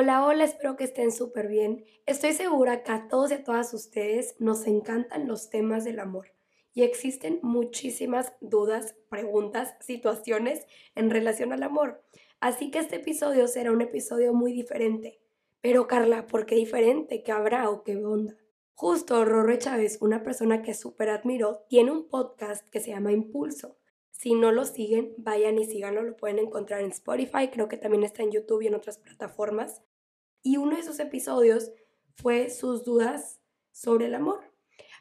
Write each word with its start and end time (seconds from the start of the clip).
Hola, 0.00 0.24
hola, 0.24 0.44
espero 0.44 0.76
que 0.76 0.84
estén 0.84 1.10
súper 1.10 1.48
bien. 1.48 1.84
Estoy 2.06 2.32
segura 2.32 2.84
que 2.84 2.92
a 2.92 3.08
todos 3.08 3.32
y 3.32 3.34
a 3.34 3.42
todas 3.42 3.74
ustedes 3.74 4.36
nos 4.38 4.64
encantan 4.68 5.26
los 5.26 5.50
temas 5.50 5.82
del 5.82 5.98
amor 5.98 6.28
y 6.72 6.84
existen 6.84 7.40
muchísimas 7.42 8.32
dudas, 8.40 8.94
preguntas, 9.08 9.74
situaciones 9.80 10.64
en 10.94 11.10
relación 11.10 11.52
al 11.52 11.64
amor. 11.64 12.04
Así 12.38 12.70
que 12.70 12.78
este 12.78 12.94
episodio 12.94 13.48
será 13.48 13.72
un 13.72 13.80
episodio 13.80 14.32
muy 14.32 14.52
diferente. 14.52 15.18
Pero 15.62 15.88
Carla, 15.88 16.28
¿por 16.28 16.46
qué 16.46 16.54
diferente? 16.54 17.24
¿Qué 17.24 17.32
habrá 17.32 17.68
o 17.68 17.82
qué 17.82 17.96
onda? 17.96 18.36
Justo 18.74 19.24
Rorro 19.24 19.56
Chávez, 19.56 19.98
una 20.00 20.22
persona 20.22 20.62
que 20.62 20.74
súper 20.74 21.08
admiro, 21.08 21.64
tiene 21.68 21.90
un 21.90 22.08
podcast 22.08 22.68
que 22.68 22.78
se 22.78 22.90
llama 22.90 23.10
Impulso. 23.10 23.78
Si 24.12 24.34
no 24.34 24.52
lo 24.52 24.64
siguen, 24.64 25.14
vayan 25.16 25.58
y 25.58 25.64
síganlo, 25.64 26.04
lo 26.04 26.16
pueden 26.16 26.38
encontrar 26.38 26.82
en 26.82 26.90
Spotify, 26.90 27.50
creo 27.52 27.68
que 27.68 27.76
también 27.76 28.04
está 28.04 28.22
en 28.22 28.30
YouTube 28.30 28.62
y 28.62 28.68
en 28.68 28.74
otras 28.76 28.98
plataformas. 28.98 29.82
Y 30.42 30.56
uno 30.56 30.76
de 30.76 30.82
esos 30.82 31.00
episodios 31.00 31.72
fue 32.16 32.50
sus 32.50 32.84
dudas 32.84 33.40
sobre 33.72 34.06
el 34.06 34.14
amor. 34.14 34.40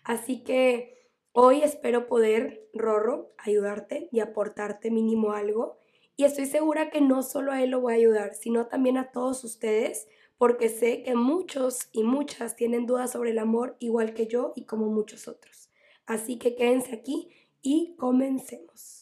Así 0.04 0.44
que 0.44 1.12
hoy 1.32 1.62
espero 1.62 2.08
poder, 2.08 2.70
Rorro, 2.74 3.34
ayudarte 3.38 4.10
y 4.12 4.20
aportarte 4.20 4.92
mínimo 4.92 5.34
algo. 5.34 5.80
Y 6.16 6.24
estoy 6.24 6.46
segura 6.46 6.90
que 6.90 7.02
no 7.02 7.24
solo 7.24 7.52
a 7.52 7.62
él 7.62 7.72
lo 7.72 7.82
voy 7.82 7.94
a 7.94 7.98
ayudar, 7.98 8.34
sino 8.34 8.68
también 8.68 8.98
a 8.98 9.12
todos 9.12 9.44
ustedes, 9.44 10.08
porque 10.38 10.70
sé 10.70 11.04
que 11.04 11.16
muchos 11.16 11.90
y 11.92 12.04
muchas 12.04 12.56
tienen 12.56 12.86
dudas 12.86 13.12
sobre 13.12 13.32
el 13.32 13.40
amor, 13.40 13.76
igual 13.80 14.14
que 14.14 14.28
yo 14.28 14.54
y 14.56 14.66
como 14.66 14.88
muchos 14.88 15.28
otros. 15.28 15.70
Así 16.06 16.38
que 16.38 16.56
quédense 16.56 16.94
aquí 16.94 17.30
y 17.62 17.96
comencemos. 17.98 18.97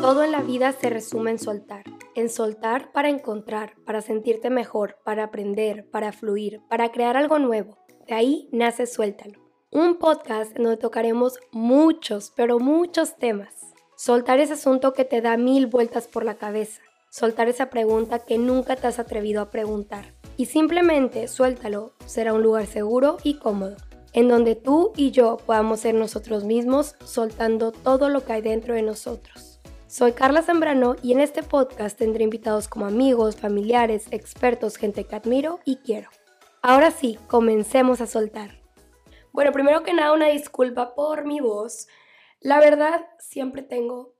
Todo 0.00 0.24
en 0.24 0.32
la 0.32 0.40
vida 0.40 0.72
se 0.72 0.88
resume 0.88 1.32
en 1.32 1.38
soltar. 1.38 1.84
En 2.14 2.30
soltar 2.30 2.90
para 2.90 3.10
encontrar, 3.10 3.74
para 3.84 4.00
sentirte 4.00 4.48
mejor, 4.48 4.96
para 5.04 5.24
aprender, 5.24 5.86
para 5.90 6.10
fluir, 6.12 6.62
para 6.70 6.90
crear 6.90 7.18
algo 7.18 7.38
nuevo. 7.38 7.76
De 8.08 8.14
ahí 8.14 8.48
nace 8.50 8.86
Suéltalo. 8.86 9.38
Un 9.70 9.98
podcast 9.98 10.56
en 10.56 10.64
donde 10.64 10.78
tocaremos 10.78 11.38
muchos, 11.52 12.32
pero 12.34 12.58
muchos 12.58 13.18
temas. 13.18 13.54
Soltar 13.94 14.40
ese 14.40 14.54
asunto 14.54 14.94
que 14.94 15.04
te 15.04 15.20
da 15.20 15.36
mil 15.36 15.66
vueltas 15.66 16.08
por 16.08 16.24
la 16.24 16.38
cabeza. 16.38 16.80
Soltar 17.10 17.50
esa 17.50 17.68
pregunta 17.68 18.20
que 18.20 18.38
nunca 18.38 18.76
te 18.76 18.86
has 18.86 18.98
atrevido 18.98 19.42
a 19.42 19.50
preguntar. 19.50 20.14
Y 20.38 20.46
simplemente 20.46 21.28
suéltalo. 21.28 21.92
Será 22.06 22.32
un 22.32 22.42
lugar 22.42 22.66
seguro 22.66 23.18
y 23.22 23.38
cómodo 23.38 23.76
en 24.12 24.28
donde 24.28 24.56
tú 24.56 24.92
y 24.96 25.10
yo 25.12 25.36
podamos 25.46 25.80
ser 25.80 25.94
nosotros 25.94 26.44
mismos 26.44 26.96
soltando 27.04 27.70
todo 27.70 28.08
lo 28.08 28.24
que 28.24 28.32
hay 28.32 28.42
dentro 28.42 28.74
de 28.74 28.82
nosotros. 28.82 29.49
Soy 29.90 30.12
Carla 30.12 30.42
Zambrano 30.42 30.94
y 31.02 31.10
en 31.10 31.18
este 31.18 31.42
podcast 31.42 31.98
tendré 31.98 32.22
invitados 32.22 32.68
como 32.68 32.86
amigos, 32.86 33.34
familiares, 33.34 34.06
expertos, 34.12 34.76
gente 34.76 35.02
que 35.02 35.16
admiro 35.16 35.58
y 35.64 35.78
quiero. 35.78 36.10
Ahora 36.62 36.92
sí, 36.92 37.18
comencemos 37.26 38.00
a 38.00 38.06
soltar. 38.06 38.62
Bueno, 39.32 39.50
primero 39.50 39.82
que 39.82 39.92
nada, 39.92 40.12
una 40.12 40.28
disculpa 40.28 40.94
por 40.94 41.26
mi 41.26 41.40
voz. 41.40 41.88
La 42.38 42.60
verdad, 42.60 43.04
siempre 43.18 43.62
tengo 43.62 44.14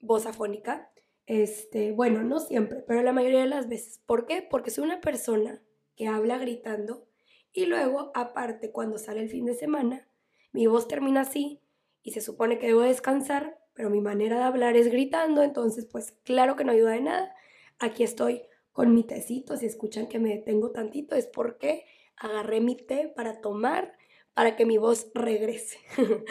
voz 0.00 0.24
afónica. 0.24 0.90
Este, 1.26 1.92
bueno, 1.92 2.22
no 2.22 2.40
siempre, 2.40 2.82
pero 2.88 3.02
la 3.02 3.12
mayoría 3.12 3.40
de 3.40 3.46
las 3.48 3.68
veces. 3.68 4.00
¿Por 4.06 4.24
qué? 4.24 4.40
Porque 4.40 4.70
soy 4.70 4.84
una 4.84 5.02
persona 5.02 5.62
que 5.96 6.08
habla 6.08 6.38
gritando 6.38 7.06
y 7.52 7.66
luego, 7.66 8.10
aparte, 8.14 8.72
cuando 8.72 8.96
sale 8.96 9.20
el 9.20 9.28
fin 9.28 9.44
de 9.44 9.52
semana, 9.52 10.08
mi 10.52 10.66
voz 10.66 10.88
termina 10.88 11.20
así 11.20 11.60
y 12.02 12.12
se 12.12 12.22
supone 12.22 12.58
que 12.58 12.68
debo 12.68 12.80
descansar, 12.80 13.58
pero 13.74 13.90
mi 13.90 14.00
manera 14.00 14.38
de 14.38 14.44
hablar 14.44 14.76
es 14.76 14.88
gritando, 14.90 15.42
entonces 15.42 15.86
pues 15.86 16.12
claro 16.24 16.56
que 16.56 16.64
no 16.64 16.72
ayuda 16.72 16.92
de 16.92 17.02
nada. 17.02 17.34
Aquí 17.78 18.02
estoy 18.02 18.42
con 18.72 18.94
mi 18.94 19.04
tecito, 19.04 19.56
si 19.56 19.66
escuchan 19.66 20.08
que 20.08 20.18
me 20.18 20.30
detengo 20.30 20.70
tantito 20.70 21.14
es 21.14 21.26
porque 21.26 21.84
agarré 22.16 22.60
mi 22.60 22.76
té 22.76 23.12
para 23.14 23.40
tomar 23.40 23.96
para 24.34 24.56
que 24.56 24.66
mi 24.66 24.78
voz 24.78 25.10
regrese. 25.14 25.78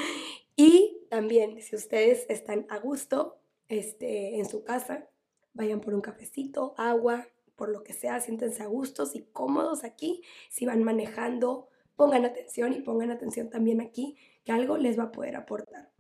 y 0.56 1.06
también 1.10 1.62
si 1.62 1.76
ustedes 1.76 2.26
están 2.30 2.66
a 2.70 2.78
gusto 2.78 3.40
este, 3.70 4.38
en 4.40 4.46
su 4.46 4.64
casa, 4.64 5.10
vayan 5.54 5.80
por 5.80 5.94
un 5.94 6.02
cafecito, 6.02 6.76
agua, 6.78 7.28
por 7.56 7.70
lo 7.70 7.84
que 7.84 7.94
sea, 7.94 8.20
siéntense 8.20 8.62
a 8.62 8.68
gustos 8.68 9.16
y 9.16 9.24
cómodos 9.32 9.84
aquí. 9.84 10.22
Si 10.50 10.66
van 10.66 10.84
manejando, 10.84 11.70
pongan 11.96 12.26
atención 12.26 12.74
y 12.74 12.82
pongan 12.82 13.12
atención 13.12 13.50
también 13.50 13.80
aquí, 13.80 14.18
que 14.44 14.52
algo 14.52 14.78
les 14.78 15.00
va 15.00 15.04
a 15.04 15.12
poder 15.12 15.36
aportar. 15.36 15.93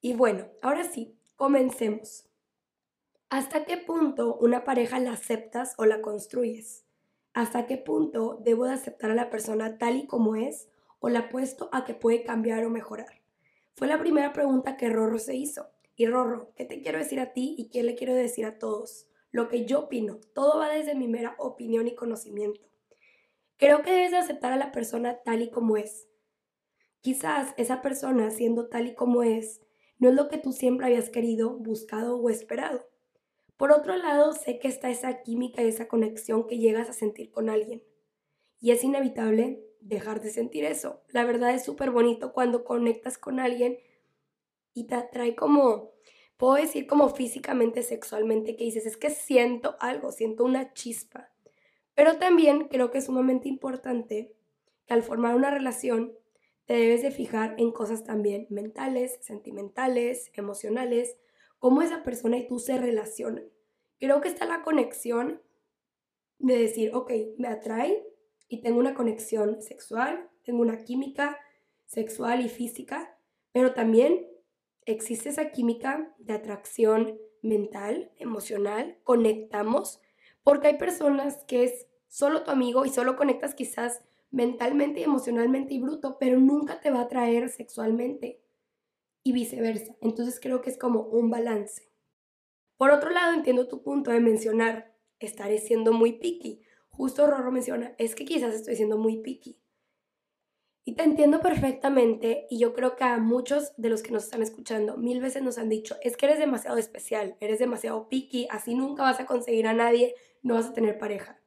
Y 0.00 0.14
bueno, 0.14 0.46
ahora 0.62 0.84
sí, 0.84 1.16
comencemos. 1.36 2.28
¿Hasta 3.30 3.64
qué 3.64 3.76
punto 3.76 4.36
una 4.36 4.64
pareja 4.64 4.98
la 5.00 5.12
aceptas 5.12 5.74
o 5.76 5.84
la 5.84 6.00
construyes? 6.00 6.84
¿Hasta 7.34 7.66
qué 7.66 7.76
punto 7.76 8.40
debo 8.42 8.66
de 8.66 8.72
aceptar 8.72 9.10
a 9.10 9.14
la 9.14 9.28
persona 9.28 9.76
tal 9.76 9.96
y 9.96 10.06
como 10.06 10.36
es 10.36 10.68
o 11.00 11.08
la 11.08 11.20
apuesto 11.20 11.68
a 11.72 11.84
que 11.84 11.94
puede 11.94 12.22
cambiar 12.22 12.64
o 12.64 12.70
mejorar? 12.70 13.20
Fue 13.74 13.86
la 13.86 13.98
primera 13.98 14.32
pregunta 14.32 14.76
que 14.76 14.88
Rorro 14.88 15.18
se 15.18 15.36
hizo. 15.36 15.68
Y 15.94 16.06
Rorro, 16.06 16.52
¿qué 16.54 16.64
te 16.64 16.80
quiero 16.80 16.98
decir 16.98 17.20
a 17.20 17.32
ti 17.32 17.54
y 17.58 17.70
qué 17.70 17.82
le 17.82 17.96
quiero 17.96 18.14
decir 18.14 18.46
a 18.46 18.58
todos? 18.58 19.08
Lo 19.30 19.48
que 19.48 19.66
yo 19.66 19.80
opino, 19.80 20.20
todo 20.32 20.58
va 20.58 20.68
desde 20.68 20.94
mi 20.94 21.06
mera 21.06 21.34
opinión 21.38 21.86
y 21.86 21.94
conocimiento. 21.94 22.68
Creo 23.56 23.82
que 23.82 23.90
debes 23.90 24.12
de 24.12 24.18
aceptar 24.18 24.52
a 24.52 24.56
la 24.56 24.72
persona 24.72 25.18
tal 25.24 25.42
y 25.42 25.50
como 25.50 25.76
es. 25.76 26.08
Quizás 27.00 27.52
esa 27.56 27.82
persona, 27.82 28.30
siendo 28.30 28.68
tal 28.68 28.86
y 28.86 28.94
como 28.94 29.22
es, 29.22 29.60
no 29.98 30.08
es 30.08 30.14
lo 30.14 30.28
que 30.28 30.38
tú 30.38 30.52
siempre 30.52 30.86
habías 30.86 31.10
querido, 31.10 31.58
buscado 31.58 32.16
o 32.16 32.30
esperado. 32.30 32.88
Por 33.56 33.72
otro 33.72 33.96
lado, 33.96 34.32
sé 34.32 34.60
que 34.60 34.68
está 34.68 34.88
esa 34.90 35.22
química 35.22 35.62
y 35.62 35.66
esa 35.66 35.88
conexión 35.88 36.46
que 36.46 36.58
llegas 36.58 36.88
a 36.88 36.92
sentir 36.92 37.32
con 37.32 37.50
alguien. 37.50 37.82
Y 38.60 38.70
es 38.70 38.84
inevitable 38.84 39.64
dejar 39.80 40.20
de 40.20 40.30
sentir 40.30 40.64
eso. 40.64 41.02
La 41.08 41.24
verdad 41.24 41.54
es 41.54 41.64
súper 41.64 41.90
bonito 41.90 42.32
cuando 42.32 42.64
conectas 42.64 43.18
con 43.18 43.40
alguien 43.40 43.78
y 44.74 44.84
te 44.84 44.94
atrae 44.94 45.34
como, 45.34 45.92
puedo 46.36 46.54
decir 46.54 46.86
como 46.86 47.08
físicamente, 47.08 47.82
sexualmente, 47.82 48.54
que 48.56 48.64
dices, 48.64 48.86
es 48.86 48.96
que 48.96 49.10
siento 49.10 49.76
algo, 49.80 50.12
siento 50.12 50.44
una 50.44 50.72
chispa. 50.72 51.30
Pero 51.94 52.18
también 52.18 52.68
creo 52.68 52.92
que 52.92 52.98
es 52.98 53.06
sumamente 53.06 53.48
importante 53.48 54.32
que 54.86 54.94
al 54.94 55.02
formar 55.02 55.34
una 55.34 55.50
relación 55.50 56.12
te 56.68 56.74
debes 56.74 57.00
de 57.00 57.10
fijar 57.10 57.54
en 57.56 57.72
cosas 57.72 58.04
también 58.04 58.46
mentales, 58.50 59.18
sentimentales, 59.22 60.30
emocionales, 60.34 61.16
cómo 61.58 61.80
esa 61.80 62.02
persona 62.02 62.36
y 62.36 62.46
tú 62.46 62.58
se 62.58 62.76
relacionan. 62.76 63.48
Creo 63.98 64.20
que 64.20 64.28
está 64.28 64.44
la 64.44 64.62
conexión 64.62 65.40
de 66.38 66.58
decir, 66.58 66.94
ok, 66.94 67.10
me 67.38 67.48
atrae 67.48 68.06
y 68.48 68.60
tengo 68.60 68.78
una 68.78 68.92
conexión 68.92 69.62
sexual, 69.62 70.28
tengo 70.44 70.60
una 70.60 70.84
química 70.84 71.38
sexual 71.86 72.44
y 72.44 72.50
física, 72.50 73.18
pero 73.52 73.72
también 73.72 74.26
existe 74.84 75.30
esa 75.30 75.50
química 75.52 76.14
de 76.18 76.34
atracción 76.34 77.18
mental, 77.40 78.12
emocional, 78.18 78.98
conectamos, 79.04 80.02
porque 80.42 80.66
hay 80.66 80.76
personas 80.76 81.44
que 81.46 81.64
es 81.64 81.86
solo 82.08 82.44
tu 82.44 82.50
amigo 82.50 82.84
y 82.84 82.90
solo 82.90 83.16
conectas 83.16 83.54
quizás 83.54 84.02
mentalmente 84.30 85.00
y 85.00 85.04
emocionalmente 85.04 85.74
y 85.74 85.80
bruto, 85.80 86.18
pero 86.18 86.38
nunca 86.38 86.80
te 86.80 86.90
va 86.90 87.00
a 87.00 87.02
atraer 87.02 87.48
sexualmente 87.48 88.42
y 89.22 89.32
viceversa. 89.32 89.96
Entonces 90.00 90.38
creo 90.40 90.60
que 90.60 90.70
es 90.70 90.78
como 90.78 91.02
un 91.02 91.30
balance. 91.30 91.90
Por 92.76 92.90
otro 92.90 93.10
lado, 93.10 93.34
entiendo 93.34 93.68
tu 93.68 93.82
punto 93.82 94.10
de 94.10 94.20
mencionar, 94.20 94.94
estaré 95.18 95.58
siendo 95.58 95.92
muy 95.92 96.12
picky. 96.12 96.62
Justo 96.88 97.26
Rorro 97.26 97.50
menciona, 97.50 97.94
es 97.98 98.14
que 98.14 98.24
quizás 98.24 98.54
estoy 98.54 98.76
siendo 98.76 98.98
muy 98.98 99.18
picky. 99.18 99.60
Y 100.84 100.94
te 100.94 101.02
entiendo 101.02 101.40
perfectamente 101.40 102.46
y 102.48 102.58
yo 102.58 102.72
creo 102.72 102.96
que 102.96 103.04
a 103.04 103.18
muchos 103.18 103.74
de 103.76 103.90
los 103.90 104.02
que 104.02 104.10
nos 104.10 104.24
están 104.24 104.40
escuchando 104.40 104.96
mil 104.96 105.20
veces 105.20 105.42
nos 105.42 105.58
han 105.58 105.68
dicho, 105.68 105.96
es 106.00 106.16
que 106.16 106.24
eres 106.24 106.38
demasiado 106.38 106.78
especial, 106.78 107.36
eres 107.40 107.58
demasiado 107.58 108.08
picky, 108.08 108.46
así 108.50 108.74
nunca 108.74 109.02
vas 109.02 109.20
a 109.20 109.26
conseguir 109.26 109.66
a 109.66 109.74
nadie, 109.74 110.14
no 110.42 110.54
vas 110.54 110.66
a 110.66 110.72
tener 110.72 110.98
pareja. 110.98 111.38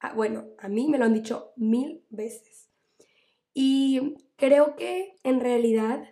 Ah, 0.00 0.12
bueno, 0.14 0.46
a 0.58 0.68
mí 0.68 0.88
me 0.88 0.98
lo 0.98 1.04
han 1.04 1.14
dicho 1.14 1.52
mil 1.56 2.04
veces. 2.10 2.70
Y 3.52 4.14
creo 4.36 4.76
que 4.76 5.18
en 5.24 5.40
realidad 5.40 6.08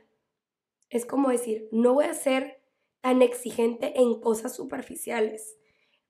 es 0.88 1.04
como 1.04 1.30
decir, 1.30 1.68
no 1.72 1.94
voy 1.94 2.06
a 2.06 2.14
ser 2.14 2.62
tan 3.00 3.22
exigente 3.22 4.00
en 4.00 4.20
cosas 4.20 4.54
superficiales. 4.54 5.56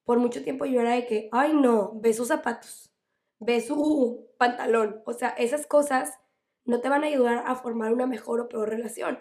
Por 0.04 0.18
mucho 0.18 0.42
tiempo 0.42 0.64
yo 0.66 0.80
era 0.80 0.94
de 0.94 1.06
que, 1.06 1.28
ay 1.32 1.52
no, 1.54 1.92
ve 2.00 2.12
sus 2.12 2.28
zapatos, 2.28 2.92
ve 3.38 3.60
su 3.60 4.28
pantalón. 4.38 5.02
O 5.06 5.12
sea, 5.12 5.30
esas 5.30 5.66
cosas 5.66 6.18
no 6.64 6.80
te 6.80 6.88
van 6.88 7.04
a 7.04 7.08
ayudar 7.08 7.44
a 7.46 7.54
formar 7.56 7.92
una 7.92 8.06
mejor 8.06 8.40
o 8.40 8.48
peor 8.48 8.68
relación. 8.68 9.18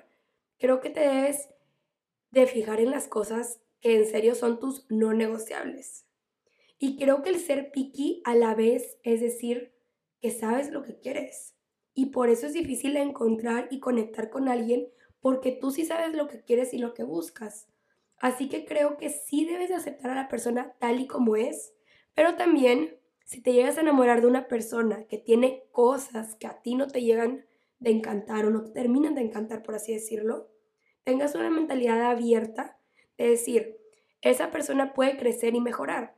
Creo 0.57 0.79
que 0.81 0.89
te 0.89 1.01
debes 1.01 1.49
de 2.31 2.47
fijar 2.47 2.79
en 2.79 2.91
las 2.91 3.07
cosas 3.07 3.61
que 3.79 3.95
en 3.95 4.05
serio 4.05 4.35
son 4.35 4.59
tus 4.59 4.85
no 4.89 5.13
negociables. 5.13 6.05
Y 6.77 6.97
creo 6.97 7.21
que 7.21 7.29
el 7.29 7.39
ser 7.39 7.71
picky 7.71 8.21
a 8.25 8.35
la 8.35 8.53
vez 8.55 8.97
es 9.03 9.21
decir 9.21 9.73
que 10.21 10.31
sabes 10.31 10.71
lo 10.71 10.83
que 10.83 10.99
quieres. 10.99 11.55
Y 11.93 12.07
por 12.07 12.29
eso 12.29 12.47
es 12.47 12.53
difícil 12.53 12.97
encontrar 12.97 13.67
y 13.71 13.79
conectar 13.79 14.29
con 14.29 14.49
alguien 14.49 14.89
porque 15.21 15.51
tú 15.51 15.71
sí 15.71 15.85
sabes 15.85 16.13
lo 16.13 16.27
que 16.27 16.43
quieres 16.43 16.73
y 16.73 16.77
lo 16.77 16.93
que 16.93 17.03
buscas. 17.03 17.67
Así 18.17 18.49
que 18.49 18.65
creo 18.65 18.97
que 18.97 19.09
sí 19.09 19.45
debes 19.45 19.71
aceptar 19.71 20.11
a 20.11 20.15
la 20.15 20.27
persona 20.27 20.75
tal 20.79 20.99
y 20.99 21.07
como 21.07 21.35
es, 21.35 21.73
pero 22.13 22.35
también 22.35 22.97
si 23.25 23.41
te 23.41 23.53
llegas 23.53 23.77
a 23.77 23.81
enamorar 23.81 24.21
de 24.21 24.27
una 24.27 24.47
persona 24.47 25.05
que 25.07 25.17
tiene 25.17 25.63
cosas 25.71 26.35
que 26.35 26.47
a 26.47 26.61
ti 26.61 26.75
no 26.75 26.87
te 26.87 27.01
llegan 27.01 27.45
de 27.79 27.91
encantar 27.91 28.45
o 28.45 28.51
no 28.51 28.63
te 28.63 28.71
terminan 28.71 29.15
de 29.15 29.21
encantar, 29.21 29.63
por 29.63 29.75
así 29.75 29.93
decirlo, 29.93 30.49
tengas 31.03 31.35
una 31.35 31.49
mentalidad 31.49 32.01
abierta 32.03 32.77
de 33.17 33.29
decir, 33.29 33.77
esa 34.21 34.51
persona 34.51 34.93
puede 34.93 35.17
crecer 35.17 35.55
y 35.55 35.61
mejorar, 35.61 36.14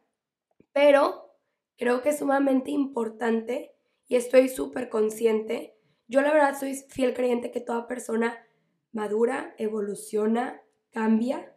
pero 0.77 1.33
creo 1.75 2.03
que 2.03 2.09
es 2.09 2.19
sumamente 2.19 2.69
importante 2.69 3.75
y 4.07 4.15
estoy 4.15 4.47
súper 4.47 4.89
consciente. 4.89 5.75
Yo 6.07 6.21
la 6.21 6.31
verdad 6.31 6.55
soy 6.55 6.75
fiel 6.75 7.15
creyente 7.15 7.49
que 7.49 7.61
toda 7.61 7.87
persona 7.87 8.45
madura, 8.91 9.55
evoluciona, 9.57 10.61
cambia, 10.91 11.55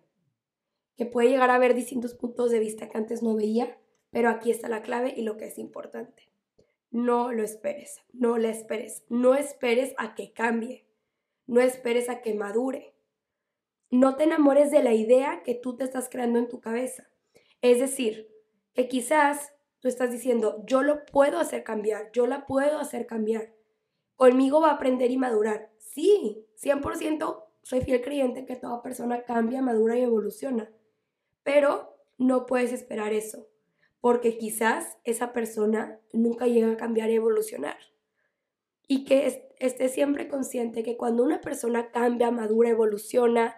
que 0.96 1.04
puede 1.04 1.28
llegar 1.28 1.50
a 1.50 1.58
ver 1.58 1.74
distintos 1.74 2.14
puntos 2.14 2.50
de 2.50 2.60
vista 2.60 2.88
que 2.88 2.96
antes 2.96 3.22
no 3.22 3.36
veía, 3.36 3.78
pero 4.08 4.30
aquí 4.30 4.50
está 4.50 4.70
la 4.70 4.80
clave 4.80 5.12
y 5.14 5.20
lo 5.20 5.36
que 5.36 5.48
es 5.48 5.58
importante. 5.58 6.32
No 6.90 7.30
lo 7.30 7.42
esperes, 7.42 8.00
no 8.14 8.38
la 8.38 8.48
esperes, 8.48 9.04
no 9.10 9.34
esperes 9.34 9.92
a 9.98 10.14
que 10.14 10.32
cambie, 10.32 10.88
no 11.46 11.60
esperes 11.60 12.08
a 12.08 12.22
que 12.22 12.32
madure. 12.32 12.94
No 13.90 14.16
te 14.16 14.24
enamores 14.24 14.70
de 14.70 14.82
la 14.82 14.94
idea 14.94 15.42
que 15.42 15.54
tú 15.54 15.76
te 15.76 15.84
estás 15.84 16.08
creando 16.08 16.38
en 16.38 16.48
tu 16.48 16.62
cabeza. 16.62 17.10
Es 17.60 17.80
decir, 17.80 18.30
que 18.74 18.88
quizás 18.88 19.52
tú 19.80 19.88
estás 19.88 20.10
diciendo, 20.10 20.62
yo 20.66 20.82
lo 20.82 21.04
puedo 21.06 21.38
hacer 21.38 21.64
cambiar, 21.64 22.10
yo 22.12 22.26
la 22.26 22.46
puedo 22.46 22.78
hacer 22.78 23.06
cambiar. 23.06 23.54
Conmigo 24.16 24.60
va 24.60 24.70
a 24.70 24.74
aprender 24.74 25.10
y 25.10 25.16
madurar. 25.16 25.70
Sí, 25.78 26.46
100% 26.62 27.44
soy 27.62 27.80
fiel 27.82 28.02
creyente 28.02 28.46
que 28.46 28.56
toda 28.56 28.82
persona 28.82 29.22
cambia, 29.24 29.62
madura 29.62 29.96
y 29.98 30.02
evoluciona. 30.02 30.70
Pero 31.42 31.96
no 32.18 32.46
puedes 32.46 32.72
esperar 32.72 33.12
eso, 33.12 33.48
porque 34.00 34.36
quizás 34.36 34.98
esa 35.04 35.32
persona 35.32 36.00
nunca 36.12 36.46
llega 36.46 36.72
a 36.72 36.76
cambiar 36.76 37.10
y 37.10 37.14
evolucionar. 37.14 37.78
Y 38.86 39.04
que 39.04 39.54
estés 39.58 39.92
siempre 39.92 40.28
consciente 40.28 40.82
que 40.82 40.96
cuando 40.96 41.22
una 41.22 41.40
persona 41.40 41.90
cambia, 41.90 42.30
madura, 42.30 42.70
evoluciona, 42.70 43.56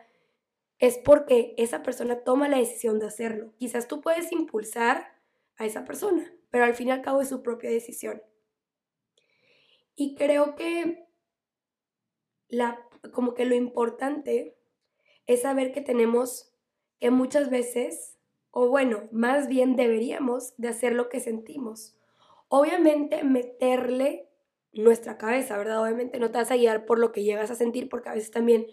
es 0.83 0.99
porque 0.99 1.55
esa 1.59 1.85
persona 1.85 2.25
toma 2.25 2.49
la 2.49 2.59
decisión 2.59 2.99
de 2.99 3.07
hacerlo. 3.07 3.53
Quizás 3.57 3.87
tú 3.87 4.01
puedes 4.01 4.33
impulsar 4.33 5.15
a 5.57 5.65
esa 5.65 5.85
persona, 5.85 6.35
pero 6.51 6.65
al 6.65 6.75
fin 6.75 6.89
y 6.89 6.91
al 6.91 7.03
cabo 7.03 7.21
es 7.21 7.29
su 7.29 7.41
propia 7.41 7.71
decisión. 7.71 8.21
Y 9.95 10.17
creo 10.17 10.57
que 10.57 11.07
la, 12.49 12.85
como 13.13 13.35
que 13.35 13.45
lo 13.45 13.55
importante 13.55 14.59
es 15.27 15.43
saber 15.43 15.71
que 15.71 15.83
tenemos 15.83 16.53
que 16.99 17.13
muchas 17.13 17.49
veces, 17.49 18.19
o 18.51 18.67
bueno, 18.67 19.09
más 19.13 19.47
bien 19.47 19.77
deberíamos 19.77 20.57
de 20.57 20.67
hacer 20.67 20.95
lo 20.95 21.09
que 21.09 21.21
sentimos. 21.21 21.97
Obviamente 22.49 23.23
meterle 23.23 24.29
nuestra 24.73 25.17
cabeza, 25.17 25.57
¿verdad? 25.57 25.81
Obviamente 25.81 26.19
no 26.19 26.33
te 26.33 26.39
vas 26.39 26.51
a 26.51 26.57
guiar 26.57 26.87
por 26.87 26.99
lo 26.99 27.13
que 27.13 27.23
llegas 27.23 27.53
a 27.53 27.55
sentir, 27.55 27.89
porque 27.89 28.09
a 28.09 28.15
veces 28.15 28.33
también 28.33 28.67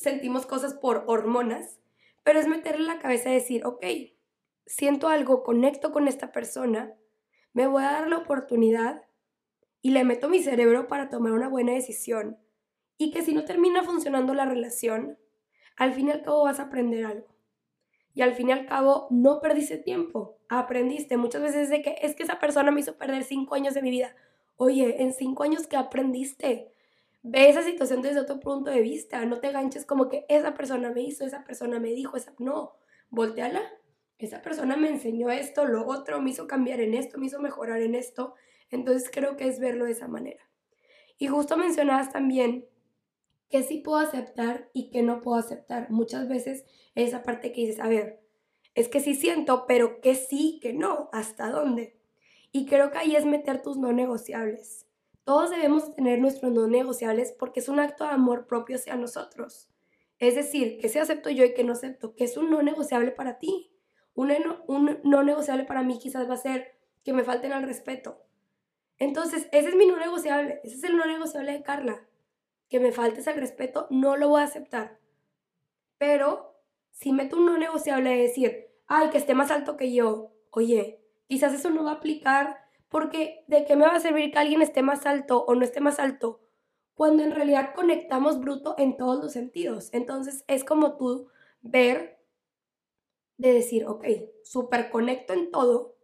sentimos 0.00 0.46
cosas 0.46 0.74
por 0.74 1.04
hormonas, 1.06 1.78
pero 2.24 2.38
es 2.38 2.48
meterle 2.48 2.86
la 2.86 2.98
cabeza 2.98 3.30
y 3.30 3.34
decir, 3.34 3.66
ok, 3.66 3.84
siento 4.66 5.08
algo, 5.08 5.42
conecto 5.42 5.92
con 5.92 6.08
esta 6.08 6.32
persona, 6.32 6.94
me 7.52 7.66
voy 7.66 7.82
a 7.82 7.92
dar 7.92 8.08
la 8.08 8.18
oportunidad 8.18 9.02
y 9.82 9.90
le 9.90 10.04
meto 10.04 10.28
mi 10.28 10.42
cerebro 10.42 10.88
para 10.88 11.08
tomar 11.08 11.32
una 11.32 11.48
buena 11.48 11.72
decisión. 11.72 12.38
Y 12.96 13.10
que 13.12 13.22
si 13.22 13.34
no 13.34 13.44
termina 13.44 13.82
funcionando 13.82 14.34
la 14.34 14.44
relación, 14.44 15.18
al 15.76 15.92
fin 15.92 16.08
y 16.08 16.10
al 16.12 16.22
cabo 16.22 16.44
vas 16.44 16.60
a 16.60 16.64
aprender 16.64 17.04
algo. 17.04 17.34
Y 18.14 18.22
al 18.22 18.34
fin 18.34 18.48
y 18.48 18.52
al 18.52 18.66
cabo 18.66 19.06
no 19.10 19.40
perdiste 19.40 19.78
tiempo, 19.78 20.38
aprendiste. 20.48 21.16
Muchas 21.16 21.42
veces 21.42 21.70
de 21.70 21.82
que 21.82 21.96
es 22.02 22.14
que 22.14 22.22
esa 22.22 22.38
persona 22.38 22.70
me 22.70 22.80
hizo 22.80 22.96
perder 22.96 23.24
cinco 23.24 23.54
años 23.54 23.74
de 23.74 23.82
mi 23.82 23.90
vida. 23.90 24.14
Oye, 24.56 25.02
en 25.02 25.12
cinco 25.12 25.42
años 25.42 25.66
que 25.66 25.76
aprendiste, 25.76 26.72
ve 27.22 27.48
esa 27.48 27.62
situación 27.62 28.02
desde 28.02 28.20
otro 28.20 28.40
punto 28.40 28.70
de 28.70 28.80
vista, 28.80 29.24
no 29.26 29.40
te 29.40 29.52
ganches 29.52 29.84
como 29.84 30.08
que 30.08 30.24
esa 30.28 30.54
persona 30.54 30.90
me 30.90 31.02
hizo, 31.02 31.24
esa 31.24 31.44
persona 31.44 31.78
me 31.78 31.90
dijo, 31.90 32.16
esa 32.16 32.34
no, 32.38 32.76
volteala. 33.10 33.62
Esa 34.18 34.42
persona 34.42 34.76
me 34.76 34.90
enseñó 34.90 35.30
esto, 35.30 35.64
lo 35.64 35.86
otro, 35.86 36.20
me 36.20 36.30
hizo 36.30 36.46
cambiar 36.46 36.80
en 36.80 36.92
esto, 36.92 37.18
me 37.18 37.26
hizo 37.26 37.40
mejorar 37.40 37.80
en 37.80 37.94
esto. 37.94 38.34
Entonces 38.70 39.10
creo 39.10 39.36
que 39.36 39.48
es 39.48 39.58
verlo 39.60 39.86
de 39.86 39.92
esa 39.92 40.08
manera. 40.08 40.50
Y 41.18 41.28
justo 41.28 41.56
mencionabas 41.56 42.12
también 42.12 42.66
que 43.48 43.62
sí 43.62 43.78
puedo 43.78 43.98
aceptar 43.98 44.68
y 44.72 44.90
que 44.90 45.02
no 45.02 45.22
puedo 45.22 45.38
aceptar. 45.38 45.90
Muchas 45.90 46.28
veces 46.28 46.64
esa 46.94 47.22
parte 47.22 47.52
que 47.52 47.62
dices, 47.62 47.80
a 47.80 47.88
ver, 47.88 48.20
es 48.74 48.88
que 48.88 49.00
sí 49.00 49.14
siento, 49.14 49.64
pero 49.66 50.00
que 50.00 50.14
sí, 50.14 50.58
que 50.62 50.72
no, 50.72 51.08
¿hasta 51.12 51.50
dónde? 51.50 51.98
Y 52.52 52.66
creo 52.66 52.90
que 52.90 52.98
ahí 52.98 53.16
es 53.16 53.24
meter 53.24 53.62
tus 53.62 53.78
no 53.78 53.92
negociables. 53.92 54.86
Todos 55.30 55.50
debemos 55.50 55.94
tener 55.94 56.18
nuestros 56.18 56.50
no 56.50 56.66
negociables 56.66 57.32
porque 57.38 57.60
es 57.60 57.68
un 57.68 57.78
acto 57.78 58.02
de 58.02 58.10
amor 58.10 58.48
propio 58.48 58.74
hacia 58.74 58.96
nosotros. 58.96 59.68
Es 60.18 60.34
decir, 60.34 60.80
que 60.80 60.88
se 60.88 60.98
acepto 60.98 61.30
yo 61.30 61.44
y 61.44 61.54
que 61.54 61.62
no 61.62 61.74
acepto, 61.74 62.16
que 62.16 62.24
es 62.24 62.36
un 62.36 62.50
no 62.50 62.64
negociable 62.64 63.12
para 63.12 63.38
ti. 63.38 63.70
Un 64.14 64.34
no, 65.04 65.22
negociable 65.22 65.62
para 65.66 65.84
mí 65.84 66.00
quizás 66.00 66.28
va 66.28 66.34
a 66.34 66.36
ser 66.36 66.76
que 67.04 67.12
me 67.12 67.22
falten 67.22 67.52
al 67.52 67.62
respeto. 67.62 68.24
Entonces, 68.98 69.46
ese 69.52 69.68
es 69.68 69.76
mi 69.76 69.86
no 69.86 69.98
negociable, 69.98 70.60
ese 70.64 70.74
es 70.74 70.82
el 70.82 70.96
no 70.96 71.06
negociable 71.06 71.52
de 71.52 71.62
Carla. 71.62 72.08
Que 72.68 72.80
me 72.80 72.90
faltes 72.90 73.28
al 73.28 73.36
respeto, 73.36 73.86
no 73.88 74.16
lo 74.16 74.30
voy 74.30 74.40
a 74.40 74.46
aceptar. 74.46 74.98
Pero 75.96 76.60
si 76.90 77.12
meto 77.12 77.36
un 77.36 77.46
no 77.46 77.56
negociable 77.56 78.10
de 78.10 78.22
decir, 78.22 78.66
ay, 78.88 79.10
que 79.10 79.18
esté 79.18 79.34
más 79.34 79.52
alto 79.52 79.76
que 79.76 79.92
yo, 79.92 80.32
oye, 80.50 81.04
quizás 81.28 81.54
eso 81.54 81.70
no 81.70 81.84
va 81.84 81.92
a 81.92 81.94
aplicar 81.94 82.59
porque 82.90 83.44
¿de 83.46 83.64
qué 83.64 83.76
me 83.76 83.86
va 83.86 83.94
a 83.94 84.00
servir 84.00 84.32
que 84.32 84.38
alguien 84.38 84.60
esté 84.60 84.82
más 84.82 85.06
alto 85.06 85.44
o 85.44 85.54
no 85.54 85.64
esté 85.64 85.80
más 85.80 85.98
alto? 85.98 86.42
Cuando 86.94 87.22
en 87.22 87.30
realidad 87.30 87.72
conectamos 87.74 88.40
bruto 88.40 88.74
en 88.76 88.96
todos 88.96 89.22
los 89.22 89.32
sentidos. 89.32 89.88
Entonces 89.92 90.44
es 90.48 90.64
como 90.64 90.96
tú 90.96 91.28
ver 91.62 92.18
de 93.38 93.54
decir, 93.54 93.86
ok, 93.86 94.04
super 94.44 94.90
conecto 94.90 95.32
en 95.32 95.50
todo, 95.50 95.96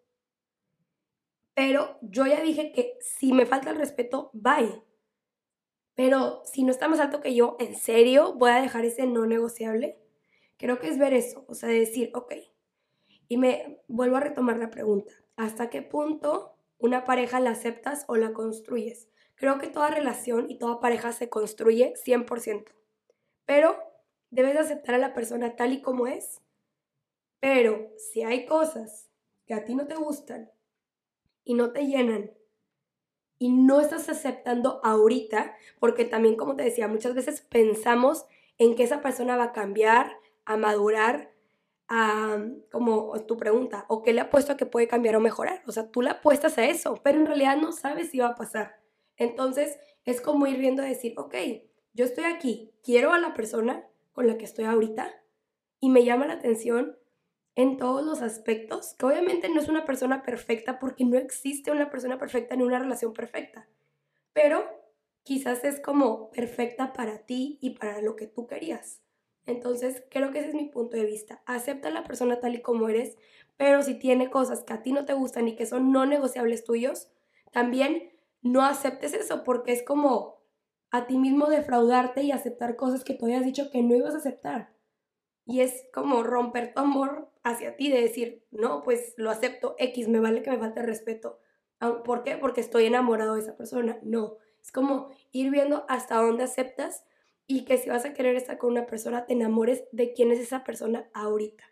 pero 1.55 1.99
yo 2.03 2.25
ya 2.27 2.41
dije 2.41 2.73
que 2.73 2.97
si 3.01 3.33
me 3.33 3.47
falta 3.47 3.71
el 3.71 3.79
respeto, 3.79 4.31
bye. 4.33 4.83
Pero 5.95 6.43
si 6.45 6.63
no 6.63 6.71
está 6.71 6.87
más 6.89 7.01
alto 7.01 7.21
que 7.21 7.35
yo, 7.35 7.57
¿en 7.59 7.75
serio 7.75 8.35
voy 8.35 8.51
a 8.51 8.61
dejar 8.63 8.85
ese 8.85 9.07
no 9.07 9.27
negociable? 9.27 9.99
Creo 10.57 10.79
que 10.79 10.89
es 10.89 10.99
ver 10.99 11.15
eso, 11.15 11.45
o 11.49 11.55
sea, 11.55 11.69
decir, 11.69 12.11
ok. 12.15 12.35
Y 13.29 13.39
me 13.39 13.83
vuelvo 13.89 14.17
a 14.17 14.21
retomar 14.21 14.59
la 14.59 14.71
pregunta. 14.71 15.13
¿Hasta 15.37 15.69
qué 15.69 15.83
punto 15.83 16.56
una 16.79 17.05
pareja 17.05 17.41
la 17.41 17.51
aceptas 17.51 18.05
o 18.09 18.17
la 18.17 18.33
construyes. 18.33 19.09
Creo 19.35 19.59
que 19.59 19.69
toda 19.69 19.91
relación 19.91 20.51
y 20.51 20.59
toda 20.59 20.81
pareja 20.81 21.13
se 21.13 21.29
construye 21.29 21.95
100%. 21.97 22.73
Pero 23.45 23.77
debes 24.31 24.57
aceptar 24.57 24.95
a 24.95 24.99
la 24.99 25.15
persona 25.15 25.57
tal 25.57 25.73
y 25.73 25.83
como 25.83 26.07
es. 26.07 26.41
Pero 27.41 27.91
si 27.97 28.23
hay 28.23 28.47
cosas 28.47 29.11
que 29.47 29.55
a 29.55 29.65
ti 29.65 29.75
no 29.75 29.87
te 29.87 29.95
gustan 29.95 30.51
y 31.45 31.55
no 31.55 31.73
te 31.73 31.87
llenan 31.87 32.33
y 33.39 33.51
no 33.51 33.81
estás 33.81 34.09
aceptando 34.09 34.81
ahorita, 34.83 35.55
porque 35.79 36.05
también 36.05 36.37
como 36.37 36.57
te 36.57 36.65
decía, 36.65 36.89
muchas 36.89 37.15
veces 37.15 37.43
pensamos 37.43 38.27
en 38.59 38.75
que 38.75 38.83
esa 38.83 39.03
persona 39.03 39.37
va 39.37 39.45
a 39.45 39.53
cambiar, 39.53 40.17
a 40.47 40.57
madurar, 40.57 41.31
a, 41.89 42.39
como 42.71 43.13
tu 43.27 43.37
pregunta, 43.37 43.85
o 43.89 44.03
qué 44.03 44.13
le 44.13 44.21
apuesto 44.21 44.53
a 44.53 44.57
que 44.57 44.67
puede 44.67 44.89
cambiar 44.89 45.17
o 45.17 45.21
mejorar. 45.21 45.63
O 45.67 45.73
sea, 45.73 45.91
tú 45.91 46.03
le 46.03 46.11
apuestas 46.11 46.59
a 46.59 46.65
eso, 46.65 47.01
pero 47.03 47.19
en 47.19 47.27
realidad 47.27 47.57
no 47.57 47.73
sabes 47.73 48.11
si 48.11 48.19
va 48.19 48.29
a 48.29 48.35
pasar. 48.35 48.81
Entonces, 49.17 49.79
es 50.05 50.21
como 50.21 50.47
ir 50.47 50.59
viendo 50.59 50.85
y 50.85 50.89
decir, 50.89 51.15
ok, 51.17 51.35
yo 51.93 52.05
estoy 52.05 52.25
aquí, 52.25 52.73
quiero 52.83 53.13
a 53.13 53.19
la 53.19 53.35
persona 53.35 53.89
con 54.13 54.27
la 54.27 54.39
que 54.39 54.45
estoy 54.45 54.65
ahorita 54.65 55.13
y 55.81 55.89
me 55.89 56.05
llama 56.05 56.27
la 56.27 56.35
atención 56.35 56.99
en 57.55 57.79
todos 57.79 58.05
los 58.05 58.21
aspectos, 58.21 58.95
que 58.99 59.07
obviamente 59.07 59.49
no 59.49 59.61
es 59.61 59.69
una 59.69 59.87
persona 59.87 60.23
perfecta 60.23 60.79
porque 60.79 61.05
no 61.05 61.17
existe 61.17 61.71
una 61.71 61.91
persona 61.91 62.19
perfecta 62.19 62.55
ni 62.55 62.63
una 62.63 62.79
relación 62.79 63.15
perfecta, 63.15 63.67
pero 64.35 64.65
quizás 65.23 65.65
es 65.65 65.81
como 65.81 66.31
perfecta 66.31 66.93
para 66.93 67.25
ti 67.25 67.59
y 67.63 67.71
para 67.71 68.03
lo 68.03 68.15
que 68.15 68.27
tú 68.27 68.47
querías. 68.47 69.03
Entonces, 69.47 70.03
creo 70.11 70.33
que 70.33 70.41
ese 70.41 70.49
es 70.49 70.55
mi 70.55 70.69
punto 70.69 70.97
de 70.97 71.07
vista. 71.07 71.43
Acepta 71.47 71.89
a 71.89 71.93
la 71.93 72.05
persona 72.05 72.41
tal 72.41 72.57
y 72.57 72.63
como 72.63 72.89
eres, 72.89 73.17
pero 73.57 73.83
si 73.83 73.95
tiene 73.95 74.29
cosas 74.31 74.65
que 74.65 74.75
a 74.75 74.83
ti 74.83 74.93
no 74.93 75.05
te 75.05 75.15
gustan 75.15 75.49
y 75.49 75.57
que 75.57 75.67
son 75.67 75.93
no 75.93 76.05
negociables 76.05 76.65
tuyos, 76.65 77.11
también 77.53 78.13
no 78.43 78.63
aceptes 78.63 79.15
eso 79.15 79.45
porque 79.45 79.73
es 79.73 79.83
como 79.83 80.37
a 80.91 81.07
ti 81.07 81.17
mismo 81.17 81.47
defraudarte 81.47 82.23
y 82.23 82.33
aceptar 82.33 82.77
cosas 82.77 83.05
que 83.05 83.15
tú 83.15 83.27
habías 83.27 83.45
dicho 83.45 83.71
que 83.71 83.83
no 83.83 83.95
ibas 83.95 84.15
a 84.15 84.19
aceptar. 84.19 84.75
Y 85.45 85.61
es 85.61 85.85
como 85.93 86.23
romper 86.25 86.75
tu 86.75 86.81
amor 86.81 87.31
hacia 87.45 87.77
ti 87.77 87.89
de 87.89 88.01
decir, 88.01 88.45
no, 88.51 88.83
pues 88.83 89.15
lo 89.17 89.31
acepto, 89.31 89.77
X, 89.79 90.09
me 90.09 90.19
vale 90.19 90.43
que 90.43 90.51
me 90.51 90.59
falte 90.59 90.83
respeto. 90.83 91.39
¿Por 92.05 92.25
qué? 92.25 92.37
Porque 92.37 92.61
estoy 92.61 92.87
enamorado 92.87 93.35
de 93.35 93.43
esa 93.43 93.57
persona. 93.57 93.99
No, 94.03 94.39
es 94.61 94.73
como 94.73 95.11
ir 95.31 95.51
viendo 95.51 95.85
hasta 95.89 96.17
dónde 96.17 96.45
aceptas 96.45 97.05
y 97.47 97.65
que 97.65 97.79
si 97.79 97.89
vas 97.89 98.05
a 98.05 98.13
querer 98.13 98.37
estar 98.37 98.59
con 98.59 98.73
una 98.73 98.87
persona, 98.87 99.27
te 99.27 99.33
enamores 99.33 99.85
de 99.93 100.13
quién 100.13 100.31
es 100.33 100.41
esa 100.41 100.65
persona 100.65 101.09
ahorita. 101.15 101.65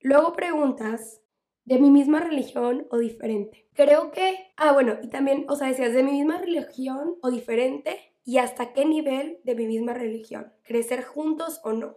Luego 0.00 0.34
preguntas 0.34 1.22
de 1.64 1.78
mi 1.78 1.90
misma 1.90 2.20
religión 2.20 2.86
o 2.90 2.98
diferente. 2.98 3.66
Creo 3.74 4.12
que, 4.12 4.52
ah, 4.56 4.72
bueno, 4.72 4.98
y 5.02 5.08
también, 5.08 5.46
o 5.48 5.56
sea, 5.56 5.68
decías 5.68 5.92
de 5.92 6.02
mi 6.02 6.12
misma 6.12 6.38
religión 6.38 7.16
o 7.22 7.30
diferente 7.30 8.14
y 8.24 8.38
hasta 8.38 8.72
qué 8.72 8.84
nivel 8.84 9.40
de 9.44 9.54
mi 9.54 9.66
misma 9.66 9.94
religión, 9.94 10.52
crecer 10.62 11.02
juntos 11.02 11.60
o 11.64 11.72
no. 11.72 11.96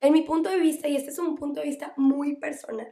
En 0.00 0.12
mi 0.12 0.22
punto 0.22 0.48
de 0.50 0.58
vista, 0.58 0.88
y 0.88 0.96
este 0.96 1.10
es 1.10 1.18
un 1.18 1.36
punto 1.36 1.60
de 1.60 1.66
vista 1.66 1.92
muy 1.96 2.36
personal, 2.36 2.90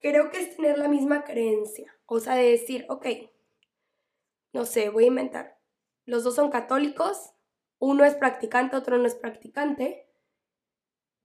creo 0.00 0.30
que 0.30 0.40
es 0.40 0.56
tener 0.56 0.78
la 0.78 0.88
misma 0.88 1.24
creencia, 1.24 1.94
o 2.06 2.20
sea, 2.20 2.34
de 2.34 2.50
decir, 2.50 2.86
ok, 2.88 3.06
no 4.52 4.64
sé, 4.64 4.88
voy 4.88 5.04
a 5.04 5.08
inventar, 5.08 5.55
los 6.06 6.24
dos 6.24 6.34
son 6.34 6.50
católicos, 6.50 7.34
uno 7.78 8.04
es 8.04 8.14
practicante, 8.14 8.76
otro 8.76 8.96
no 8.96 9.06
es 9.06 9.14
practicante, 9.14 10.08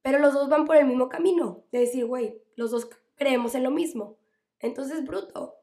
pero 0.01 0.19
los 0.19 0.33
dos 0.33 0.49
van 0.49 0.65
por 0.65 0.75
el 0.75 0.87
mismo 0.87 1.07
camino, 1.07 1.63
de 1.71 1.79
decir, 1.79 2.05
güey, 2.05 2.41
los 2.55 2.71
dos 2.71 2.89
creemos 3.15 3.55
en 3.55 3.63
lo 3.63 3.71
mismo. 3.71 4.17
Entonces, 4.59 5.05
bruto, 5.05 5.55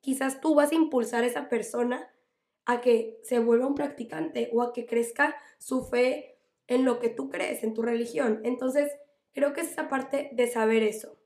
quizás 0.00 0.40
tú 0.40 0.54
vas 0.54 0.72
a 0.72 0.74
impulsar 0.74 1.22
a 1.22 1.26
esa 1.26 1.48
persona 1.48 2.10
a 2.64 2.80
que 2.80 3.20
se 3.22 3.38
vuelva 3.38 3.66
un 3.66 3.74
practicante 3.74 4.50
o 4.52 4.62
a 4.62 4.72
que 4.72 4.86
crezca 4.86 5.36
su 5.58 5.84
fe 5.84 6.38
en 6.66 6.84
lo 6.84 6.98
que 6.98 7.10
tú 7.10 7.28
crees, 7.28 7.62
en 7.62 7.74
tu 7.74 7.82
religión. 7.82 8.40
Entonces, 8.44 8.90
creo 9.32 9.52
que 9.52 9.60
es 9.60 9.70
esa 9.70 9.88
parte 9.88 10.30
de 10.32 10.48
saber 10.48 10.82
eso. 10.82 11.16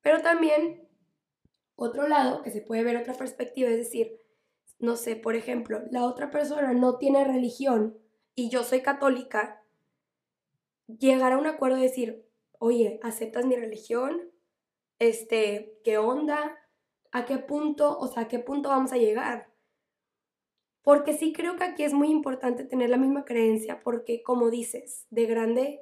Pero 0.00 0.22
también, 0.22 0.88
otro 1.74 2.08
lado, 2.08 2.42
que 2.42 2.50
se 2.50 2.62
puede 2.62 2.84
ver 2.84 2.96
otra 2.96 3.14
perspectiva, 3.14 3.68
es 3.68 3.76
decir, 3.76 4.21
no 4.82 4.96
sé, 4.96 5.14
por 5.14 5.36
ejemplo, 5.36 5.80
la 5.92 6.04
otra 6.04 6.30
persona 6.30 6.72
no 6.72 6.98
tiene 6.98 7.24
religión 7.24 7.96
y 8.34 8.50
yo 8.50 8.64
soy 8.64 8.82
católica, 8.82 9.62
llegar 10.98 11.32
a 11.32 11.38
un 11.38 11.46
acuerdo 11.46 11.78
y 11.78 11.82
decir, 11.82 12.26
oye, 12.58 12.98
¿aceptas 13.04 13.46
mi 13.46 13.54
religión? 13.54 14.20
Este, 14.98 15.78
¿qué 15.84 15.98
onda? 15.98 16.58
¿A 17.12 17.24
qué 17.24 17.38
punto? 17.38 17.96
O 17.96 18.08
sea, 18.08 18.24
¿a 18.24 18.28
qué 18.28 18.40
punto 18.40 18.70
vamos 18.70 18.92
a 18.92 18.96
llegar? 18.96 19.52
Porque 20.82 21.12
sí 21.12 21.32
creo 21.32 21.56
que 21.56 21.64
aquí 21.64 21.84
es 21.84 21.94
muy 21.94 22.10
importante 22.10 22.64
tener 22.64 22.90
la 22.90 22.96
misma 22.96 23.24
creencia, 23.24 23.84
porque 23.84 24.24
como 24.24 24.50
dices, 24.50 25.06
de 25.10 25.26
grande, 25.26 25.80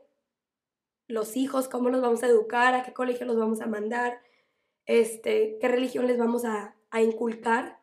los 1.06 1.38
hijos, 1.38 1.68
cómo 1.68 1.88
los 1.88 2.02
vamos 2.02 2.22
a 2.22 2.26
educar, 2.26 2.74
a 2.74 2.82
qué 2.82 2.92
colegio 2.92 3.24
los 3.24 3.38
vamos 3.38 3.62
a 3.62 3.66
mandar, 3.66 4.20
este, 4.84 5.56
qué 5.58 5.68
religión 5.68 6.06
les 6.06 6.18
vamos 6.18 6.44
a, 6.44 6.76
a 6.90 7.00
inculcar. 7.00 7.79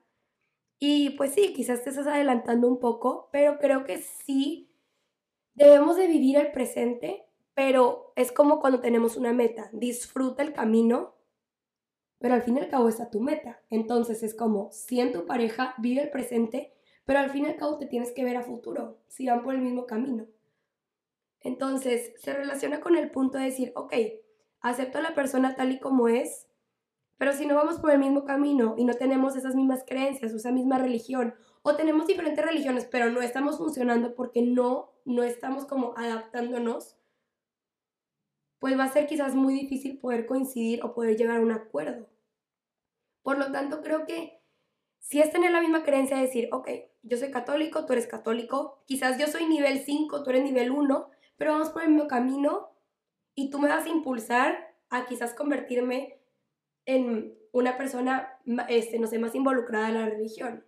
Y 0.80 1.12
pues 1.12 1.34
sí, 1.34 1.54
quizás 1.54 1.84
te 1.84 1.90
estás 1.90 2.08
adelantando 2.08 2.68
un 2.68 2.80
poco, 2.80 3.30
pero 3.32 3.58
creo 3.60 3.84
que 3.84 3.98
sí 3.98 4.72
debemos 5.56 5.98
de 5.98 6.08
vivir 6.08 6.38
el 6.38 6.52
presente, 6.52 7.26
pero 7.54 8.14
es 8.16 8.32
como 8.32 8.60
cuando 8.60 8.80
tenemos 8.80 9.18
una 9.18 9.34
meta, 9.34 9.70
disfruta 9.74 10.44
el 10.44 10.54
camino, 10.54 11.16
pero 12.20 12.36
al 12.36 12.44
fin 12.44 12.58
y 12.58 12.60
al 12.60 12.70
cabo 12.70 12.90
está 12.90 13.10
tu 13.10 13.20
meta. 13.22 13.62
Entonces 13.70 14.22
es 14.22 14.36
como, 14.36 14.72
si 14.72 15.00
en 15.00 15.12
tu 15.12 15.26
pareja 15.26 15.74
vive 15.80 16.04
el 16.04 16.12
presente, 16.12 16.74
pero 17.06 17.20
al 17.20 17.32
fin 17.32 17.46
y 17.46 17.48
al 17.48 17.56
cabo 17.56 17.78
te 17.78 17.88
tienes 17.88 18.12
que 18.12 18.24
ver 18.24 18.38
a 18.38 18.44
futuro, 18.44 19.00
si 19.08 19.26
van 19.26 19.42
por 19.42 19.56
el 19.56 19.62
mismo 19.62 19.88
camino. 19.88 20.28
Entonces, 21.40 22.14
se 22.18 22.34
relaciona 22.34 22.82
con 22.82 22.96
el 22.96 23.10
punto 23.10 23.38
de 23.38 23.46
decir, 23.46 23.72
ok, 23.76 23.94
acepto 24.60 24.98
a 24.98 25.02
la 25.02 25.16
persona 25.16 25.56
tal 25.56 25.72
y 25.72 25.80
como 25.80 26.08
es, 26.08 26.47
pero 27.18 27.34
si 27.34 27.46
no 27.46 27.56
vamos 27.56 27.80
por 27.80 27.92
el 27.92 28.00
mismo 28.00 28.24
camino 28.26 28.76
y 28.78 28.86
no 28.86 28.94
tenemos 28.94 29.36
esas 29.36 29.56
mismas 29.56 29.84
creencias 29.86 30.32
esa 30.32 30.52
misma 30.52 30.78
religión, 30.78 31.36
o 31.64 31.76
tenemos 31.76 32.08
diferentes 32.08 32.46
religiones, 32.46 32.88
pero 32.90 33.10
no 33.10 33.22
estamos 33.22 33.58
funcionando 33.58 34.16
porque 34.16 34.42
no, 34.42 34.94
no 35.06 35.24
estamos 35.24 35.66
como 35.66 35.94
adaptándonos, 35.98 36.98
pues 38.60 38.78
va 38.78 38.86
a 38.86 38.92
ser 38.92 39.08
quizás 39.08 39.36
muy 39.36 39.54
difícil 39.54 40.00
poder 40.00 40.26
coincidir 40.26 40.84
o 40.84 40.94
poder 40.94 41.18
llegar 41.18 41.38
a 41.38 41.42
un 41.42 41.52
acuerdo. 41.52 42.08
Por 43.22 43.38
lo 43.38 43.52
tanto, 43.52 43.82
creo 43.82 44.06
que 44.06 44.42
si 45.00 45.20
es 45.20 45.32
tener 45.32 45.52
la 45.52 45.62
misma 45.62 45.84
creencia 45.84 46.18
de 46.18 46.24
decir, 46.24 46.50
ok, 46.52 46.70
yo 47.04 47.18
soy 47.18 47.32
católico, 47.32 47.86
tú 47.86 47.94
eres 47.94 48.08
católico, 48.08 48.84
quizás 48.86 49.18
yo 49.18 49.28
soy 49.28 49.46
nivel 49.46 49.80
5, 49.80 50.24
tú 50.24 50.30
eres 50.30 50.44
nivel 50.44 50.72
1, 50.72 51.10
pero 51.38 51.52
vamos 51.52 51.70
por 51.70 51.84
el 51.84 51.90
mismo 51.90 52.08
camino 52.08 52.72
y 53.36 53.50
tú 53.50 53.60
me 53.60 53.70
vas 53.70 53.86
a 53.86 53.90
impulsar 53.90 54.76
a 54.90 55.06
quizás 55.06 55.34
convertirme 55.34 56.17
en 56.88 57.38
una 57.52 57.78
persona, 57.78 58.40
este, 58.70 58.98
no 58.98 59.06
sé, 59.06 59.20
más 59.20 59.36
involucrada 59.36 59.90
en 59.90 59.94
la 59.94 60.10
religión. 60.10 60.66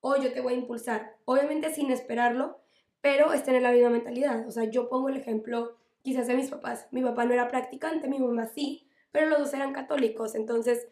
O 0.00 0.16
yo 0.16 0.32
te 0.32 0.40
voy 0.40 0.52
a 0.52 0.58
impulsar, 0.58 1.16
obviamente 1.24 1.74
sin 1.74 1.90
esperarlo, 1.90 2.60
pero 3.00 3.32
es 3.32 3.42
tener 3.42 3.62
la 3.62 3.72
misma 3.72 3.90
mentalidad. 3.90 4.46
O 4.46 4.50
sea, 4.52 4.64
yo 4.64 4.88
pongo 4.88 5.08
el 5.08 5.16
ejemplo 5.16 5.76
quizás 6.02 6.26
de 6.26 6.36
mis 6.36 6.50
papás. 6.50 6.88
Mi 6.92 7.02
papá 7.02 7.24
no 7.24 7.32
era 7.32 7.48
practicante, 7.48 8.08
mi 8.08 8.18
mamá 8.18 8.46
sí, 8.46 8.86
pero 9.10 9.28
los 9.28 9.38
dos 9.38 9.54
eran 9.54 9.72
católicos, 9.72 10.34
entonces 10.34 10.88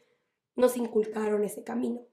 nos 0.56 0.76
inculcaron 0.76 1.44
ese 1.44 1.62
camino. 1.62 2.06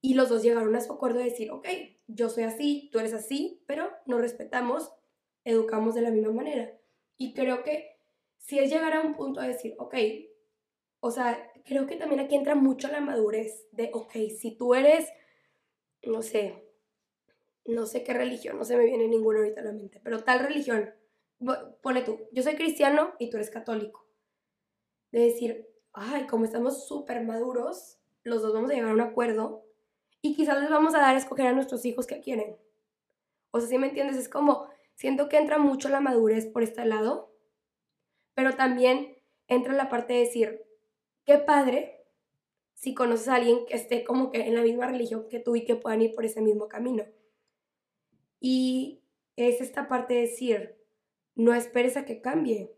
Y 0.00 0.14
los 0.14 0.28
dos 0.28 0.42
llegaron 0.42 0.74
a 0.76 0.80
su 0.80 0.92
acuerdo 0.92 1.18
de 1.18 1.26
decir, 1.26 1.50
ok, 1.50 1.68
yo 2.06 2.28
soy 2.30 2.44
así, 2.44 2.88
tú 2.92 3.00
eres 3.00 3.12
así, 3.12 3.62
pero 3.66 3.90
nos 4.06 4.20
respetamos, 4.20 4.92
educamos 5.44 5.94
de 5.94 6.02
la 6.02 6.10
misma 6.10 6.32
manera. 6.32 6.72
Y 7.16 7.34
creo 7.34 7.64
que 7.64 7.98
si 8.38 8.58
es 8.58 8.70
llegar 8.70 8.94
a 8.94 9.00
un 9.00 9.14
punto 9.14 9.40
de 9.40 9.48
decir, 9.48 9.74
ok, 9.78 9.94
o 11.00 11.10
sea, 11.10 11.50
creo 11.68 11.86
que 11.86 11.96
también 11.96 12.20
aquí 12.20 12.34
entra 12.34 12.54
mucho 12.54 12.88
la 12.88 13.00
madurez 13.00 13.68
de, 13.72 13.90
ok, 13.92 14.12
si 14.36 14.56
tú 14.56 14.74
eres, 14.74 15.06
no 16.02 16.22
sé, 16.22 16.64
no 17.66 17.84
sé 17.84 18.02
qué 18.02 18.14
religión, 18.14 18.56
no 18.56 18.64
se 18.64 18.76
me 18.76 18.86
viene 18.86 19.06
ninguna 19.06 19.40
ahorita 19.40 19.60
a 19.60 19.64
la 19.64 19.72
mente, 19.72 20.00
pero 20.02 20.24
tal 20.24 20.40
religión, 20.40 20.94
pone 21.82 22.02
tú, 22.02 22.26
yo 22.32 22.42
soy 22.42 22.56
cristiano 22.56 23.12
y 23.18 23.28
tú 23.28 23.36
eres 23.36 23.50
católico. 23.50 24.06
De 25.12 25.20
decir, 25.20 25.68
ay, 25.92 26.26
como 26.26 26.44
estamos 26.44 26.88
súper 26.88 27.22
maduros, 27.22 27.98
los 28.22 28.42
dos 28.42 28.54
vamos 28.54 28.70
a 28.70 28.74
llegar 28.74 28.90
a 28.90 28.94
un 28.94 29.00
acuerdo 29.00 29.64
y 30.22 30.34
quizás 30.34 30.60
les 30.60 30.70
vamos 30.70 30.94
a 30.94 31.00
dar 31.00 31.14
a 31.14 31.18
escoger 31.18 31.46
a 31.46 31.52
nuestros 31.52 31.84
hijos 31.84 32.06
que 32.06 32.20
quieren. 32.20 32.56
O 33.50 33.60
sea, 33.60 33.68
si 33.68 33.78
me 33.78 33.88
entiendes, 33.88 34.16
es 34.16 34.28
como, 34.28 34.68
siento 34.94 35.28
que 35.28 35.36
entra 35.36 35.58
mucho 35.58 35.88
la 35.90 36.00
madurez 36.00 36.46
por 36.46 36.62
este 36.62 36.84
lado, 36.86 37.34
pero 38.34 38.54
también 38.54 39.16
entra 39.46 39.74
la 39.74 39.88
parte 39.88 40.14
de 40.14 40.20
decir, 40.20 40.67
qué 41.28 41.36
padre 41.36 42.06
si 42.72 42.94
conoces 42.94 43.28
a 43.28 43.34
alguien 43.34 43.66
que 43.66 43.74
esté 43.74 44.02
como 44.02 44.30
que 44.30 44.40
en 44.40 44.54
la 44.54 44.62
misma 44.62 44.86
religión 44.86 45.28
que 45.28 45.38
tú 45.38 45.56
y 45.56 45.66
que 45.66 45.76
puedan 45.76 46.00
ir 46.00 46.14
por 46.14 46.24
ese 46.24 46.40
mismo 46.40 46.68
camino. 46.68 47.04
Y 48.40 49.02
es 49.36 49.60
esta 49.60 49.88
parte 49.88 50.14
de 50.14 50.20
decir, 50.22 50.78
no 51.34 51.52
esperes 51.52 51.98
a 51.98 52.06
que 52.06 52.22
cambie. 52.22 52.74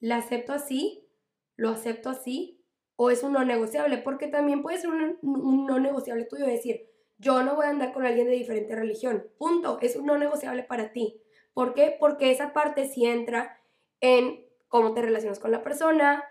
La 0.00 0.18
acepto 0.18 0.52
así, 0.52 1.08
lo 1.56 1.70
acepto 1.70 2.10
así, 2.10 2.62
o 2.96 3.10
es 3.10 3.22
un 3.22 3.32
no 3.32 3.42
negociable, 3.42 3.96
porque 3.96 4.26
también 4.26 4.60
puede 4.60 4.76
ser 4.76 4.90
un, 4.90 5.66
no 5.66 5.80
negociable 5.80 6.26
tuyo 6.26 6.44
decir, 6.44 6.90
yo 7.16 7.42
no 7.42 7.56
voy 7.56 7.64
a 7.64 7.70
andar 7.70 7.94
con 7.94 8.04
alguien 8.04 8.26
de 8.26 8.34
diferente 8.34 8.76
religión, 8.76 9.30
punto, 9.38 9.78
es 9.80 9.96
un 9.96 10.04
no 10.04 10.18
negociable 10.18 10.62
para 10.62 10.92
ti. 10.92 11.22
¿Por 11.54 11.72
qué? 11.72 11.96
Porque 11.98 12.30
esa 12.30 12.52
parte 12.52 12.86
sí 12.86 13.06
entra 13.06 13.62
en 14.00 14.44
cómo 14.68 14.92
te 14.92 15.00
relacionas 15.00 15.38
con 15.38 15.52
la 15.52 15.62
persona, 15.62 16.22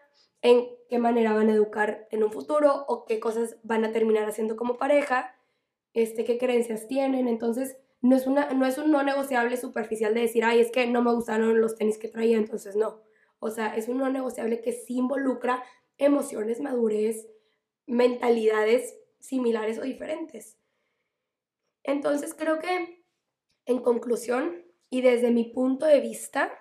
en 0.44 0.68
qué 0.90 1.00
manera 1.00 1.34
van 1.34 1.50
a 1.50 1.54
educar 1.54 2.08
en 2.12 2.24
un 2.24 2.32
futuro 2.32 2.86
o 2.88 3.06
qué 3.06 3.20
cosas 3.20 3.58
van 3.64 3.86
a 3.86 3.92
terminar 3.92 4.28
haciendo 4.30 4.56
como 4.56 4.78
pareja, 4.78 5.36
este, 5.94 6.26
qué 6.26 6.38
creencias 6.38 6.88
tienen, 6.88 7.28
entonces 7.28 7.78
no 8.02 8.16
es, 8.18 8.28
una, 8.28 8.54
no 8.54 8.66
es 8.66 8.78
un 8.78 8.92
no 8.92 9.02
negociable 9.02 9.56
superficial 9.56 10.14
de 10.14 10.22
decir, 10.22 10.44
ay, 10.44 10.60
es 10.60 10.70
que 10.70 10.86
no 10.86 11.02
me 11.02 11.14
gustaron 11.14 11.62
los 11.62 11.76
tenis 11.76 11.98
que 11.98 12.10
traía, 12.10 12.38
entonces 12.38 12.76
no. 12.76 13.02
O 13.40 13.50
sea, 13.50 13.76
es 13.76 13.88
un 13.88 13.98
no 13.98 14.10
negociable 14.10 14.62
que 14.62 14.74
sí 14.74 14.98
involucra 14.98 15.64
emociones, 15.98 16.60
madurez, 16.60 17.30
mentalidades 17.86 18.98
similares 19.20 19.80
o 19.80 19.84
diferentes. 19.84 20.58
Entonces 21.84 22.34
creo 22.34 22.60
que 22.60 23.06
en 23.66 23.80
conclusión 23.80 24.66
y 24.90 25.02
desde 25.02 25.32
mi 25.32 25.46
punto 25.46 25.86
de 25.86 26.02
vista, 26.02 26.52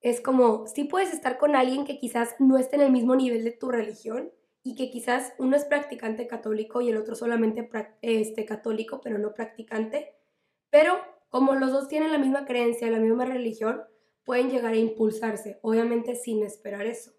es 0.00 0.20
como, 0.20 0.66
si 0.66 0.84
puedes 0.84 1.12
estar 1.12 1.38
con 1.38 1.56
alguien 1.56 1.84
que 1.84 1.98
quizás 1.98 2.36
no 2.38 2.56
esté 2.58 2.76
en 2.76 2.82
el 2.82 2.92
mismo 2.92 3.16
nivel 3.16 3.44
de 3.44 3.52
tu 3.52 3.70
religión 3.70 4.32
y 4.62 4.74
que 4.74 4.90
quizás 4.90 5.32
uno 5.38 5.56
es 5.56 5.64
practicante 5.64 6.26
católico 6.26 6.80
y 6.80 6.90
el 6.90 6.96
otro 6.96 7.14
solamente 7.14 7.68
este, 8.02 8.44
católico 8.44 9.00
pero 9.00 9.18
no 9.18 9.34
practicante, 9.34 10.14
pero 10.70 10.98
como 11.28 11.54
los 11.54 11.72
dos 11.72 11.88
tienen 11.88 12.12
la 12.12 12.18
misma 12.18 12.46
creencia, 12.46 12.90
la 12.90 13.00
misma 13.00 13.24
religión, 13.24 13.82
pueden 14.24 14.50
llegar 14.50 14.72
a 14.72 14.76
impulsarse, 14.76 15.58
obviamente 15.62 16.14
sin 16.14 16.42
esperar 16.42 16.86
eso. 16.86 17.12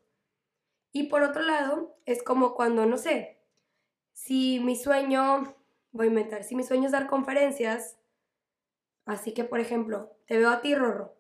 Y 0.92 1.04
por 1.04 1.22
otro 1.22 1.42
lado, 1.44 1.98
es 2.06 2.24
como 2.24 2.56
cuando, 2.56 2.86
no 2.86 2.98
sé, 2.98 3.44
si 4.14 4.60
mi 4.60 4.76
sueño, 4.76 5.56
voy 5.92 6.08
a 6.08 6.10
inventar, 6.10 6.44
si 6.44 6.56
mi 6.56 6.64
sueño 6.64 6.86
es 6.86 6.92
dar 6.92 7.08
conferencias, 7.08 7.98
así 9.06 9.34
que, 9.34 9.44
por 9.44 9.60
ejemplo, 9.60 10.16
te 10.26 10.38
veo 10.38 10.50
a 10.50 10.62
ti, 10.62 10.74
Rorro, 10.76 11.19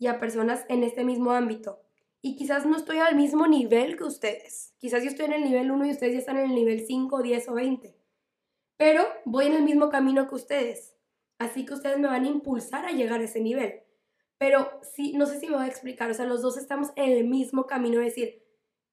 y 0.00 0.08
a 0.08 0.18
personas 0.18 0.64
en 0.68 0.82
este 0.82 1.04
mismo 1.04 1.30
ámbito, 1.30 1.80
y 2.22 2.34
quizás 2.34 2.66
no 2.66 2.76
estoy 2.76 2.98
al 2.98 3.14
mismo 3.14 3.46
nivel 3.46 3.96
que 3.96 4.04
ustedes, 4.04 4.74
quizás 4.78 5.04
yo 5.04 5.10
estoy 5.10 5.26
en 5.26 5.34
el 5.34 5.44
nivel 5.44 5.70
1 5.70 5.86
y 5.86 5.90
ustedes 5.92 6.14
ya 6.14 6.18
están 6.18 6.38
en 6.38 6.50
el 6.50 6.54
nivel 6.56 6.84
5, 6.84 7.22
10 7.22 7.48
o 7.48 7.54
20, 7.54 7.96
pero 8.76 9.06
voy 9.24 9.46
en 9.46 9.52
el 9.52 9.62
mismo 9.62 9.90
camino 9.90 10.26
que 10.26 10.34
ustedes. 10.34 10.96
Así 11.38 11.64
que 11.64 11.74
ustedes 11.74 11.98
me 11.98 12.08
van 12.08 12.24
a 12.24 12.28
impulsar 12.28 12.84
a 12.84 12.92
llegar 12.92 13.20
a 13.20 13.24
ese 13.24 13.40
nivel. 13.40 13.82
Pero 14.36 14.80
sí, 14.82 15.14
no 15.14 15.26
sé 15.26 15.38
si 15.38 15.48
me 15.48 15.56
voy 15.56 15.64
a 15.64 15.68
explicar, 15.68 16.10
o 16.10 16.14
sea, 16.14 16.26
los 16.26 16.42
dos 16.42 16.56
estamos 16.56 16.90
en 16.96 17.12
el 17.12 17.26
mismo 17.26 17.66
camino 17.66 17.98
de 17.98 18.04
decir, 18.04 18.42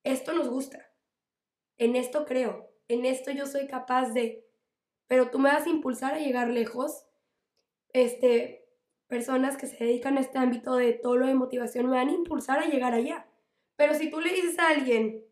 esto 0.04 0.34
nos 0.34 0.50
gusta, 0.50 0.92
en 1.78 1.96
esto 1.96 2.26
creo, 2.26 2.70
en 2.88 3.06
esto 3.06 3.32
yo 3.32 3.46
soy 3.46 3.68
capaz 3.68 4.10
de, 4.10 4.46
pero 5.08 5.30
tú 5.30 5.40
me 5.40 5.50
vas 5.50 5.66
a 5.66 5.70
impulsar 5.70 6.14
a 6.14 6.20
llegar 6.20 6.50
lejos. 6.50 7.06
Este, 7.94 8.67
personas 9.08 9.58
que 9.58 9.68
se 9.68 9.84
dedican 9.84 10.18
a 10.18 10.22
este 10.22 10.38
ámbito 10.38 10.76
de 10.76 10.94
todo 10.94 11.18
lo 11.18 11.28
de 11.28 11.34
motivación 11.34 11.90
me 11.90 11.98
van 11.98 12.10
a 12.10 12.14
impulsar 12.14 12.60
a 12.60 12.68
llegar 12.68 12.94
allá. 12.94 13.28
Pero 13.76 13.94
si 13.94 14.10
tú 14.10 14.20
le 14.20 14.34
dices 14.34 14.60
a 14.60 14.70
alguien 14.70 15.24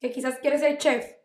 que 0.00 0.10
quizás 0.10 0.38
quiere 0.38 0.58
ser 0.58 0.78
chef, 0.78 1.16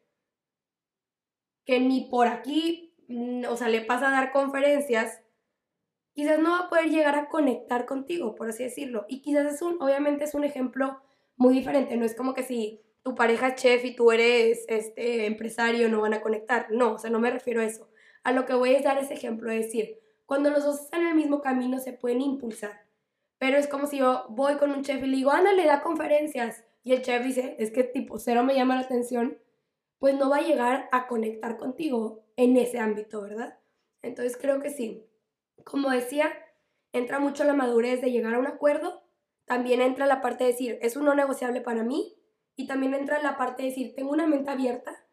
que 1.65 1.79
ni 1.79 2.09
por 2.09 2.27
aquí, 2.27 2.95
mm, 3.07 3.45
o 3.49 3.57
sea, 3.57 3.69
le 3.69 3.81
pasa 3.81 4.07
a 4.07 4.11
dar 4.11 4.31
conferencias, 4.31 5.21
quizás 6.13 6.39
no 6.39 6.51
va 6.51 6.59
a 6.61 6.69
poder 6.69 6.89
llegar 6.89 7.15
a 7.15 7.29
conectar 7.29 7.85
contigo, 7.85 8.35
por 8.35 8.49
así 8.49 8.63
decirlo. 8.63 9.05
Y 9.07 9.21
quizás 9.21 9.53
es 9.53 9.61
un, 9.61 9.81
obviamente 9.81 10.23
es 10.23 10.33
un 10.33 10.43
ejemplo 10.43 11.01
muy 11.35 11.53
diferente, 11.53 11.97
no 11.97 12.05
es 12.05 12.15
como 12.15 12.33
que 12.33 12.43
si 12.43 12.81
tu 13.03 13.15
pareja 13.15 13.49
es 13.49 13.55
chef 13.55 13.85
y 13.85 13.95
tú 13.95 14.11
eres 14.11 14.65
este, 14.67 15.25
empresario 15.27 15.87
no 15.87 16.01
van 16.01 16.13
a 16.13 16.21
conectar, 16.21 16.67
no, 16.71 16.93
o 16.93 16.97
sea, 16.97 17.09
no 17.09 17.19
me 17.19 17.31
refiero 17.31 17.61
a 17.61 17.65
eso. 17.65 17.89
A 18.23 18.31
lo 18.31 18.45
que 18.45 18.53
voy 18.53 18.75
es 18.75 18.83
dar 18.83 18.97
ese 18.97 19.13
ejemplo, 19.13 19.49
de 19.49 19.57
decir, 19.57 19.99
cuando 20.27 20.49
los 20.49 20.65
dos 20.65 20.81
están 20.81 21.01
en 21.01 21.07
el 21.07 21.15
mismo 21.15 21.41
camino 21.41 21.79
se 21.79 21.93
pueden 21.93 22.21
impulsar, 22.21 22.85
pero 23.39 23.57
es 23.57 23.67
como 23.67 23.87
si 23.87 23.97
yo 23.97 24.25
voy 24.29 24.57
con 24.57 24.71
un 24.71 24.83
chef 24.83 25.01
y 25.01 25.07
le 25.07 25.17
digo, 25.17 25.31
ándale, 25.31 25.65
da 25.65 25.81
conferencias, 25.81 26.65
y 26.83 26.93
el 26.93 27.01
chef 27.01 27.23
dice, 27.23 27.55
es 27.59 27.71
que 27.71 27.83
tipo 27.83 28.19
cero 28.19 28.43
me 28.43 28.53
llama 28.53 28.75
la 28.75 28.81
atención, 28.81 29.39
pues 29.99 30.15
no 30.15 30.29
va 30.29 30.37
a 30.37 30.41
llegar 30.41 30.89
a 30.91 31.07
conectar 31.07 31.57
contigo 31.57 32.25
en 32.35 32.57
ese 32.57 32.77
ámbito, 32.77 33.21
¿verdad? 33.21 33.57
Entonces 34.01 34.37
creo 34.37 34.61
que 34.61 34.69
sí, 34.69 35.07
como 35.63 35.89
decía, 35.89 36.29
entra 36.91 37.19
mucho 37.19 37.45
la 37.45 37.53
madurez 37.53 38.01
de 38.01 38.11
llegar 38.11 38.35
a 38.35 38.39
un 38.39 38.47
acuerdo, 38.47 39.03
también 39.45 39.81
entra 39.81 40.05
la 40.07 40.21
parte 40.21 40.43
de 40.43 40.51
decir, 40.51 40.77
es 40.81 40.97
un 40.97 41.05
no 41.05 41.15
negociable 41.15 41.61
para 41.61 41.83
mí, 41.83 42.17
y 42.57 42.67
también 42.67 42.93
entra 42.93 43.21
la 43.23 43.37
parte 43.37 43.63
de 43.63 43.69
decir, 43.69 43.95
tengo 43.95 44.11
una 44.11 44.27
mente 44.27 44.51
abierta, 44.51 45.06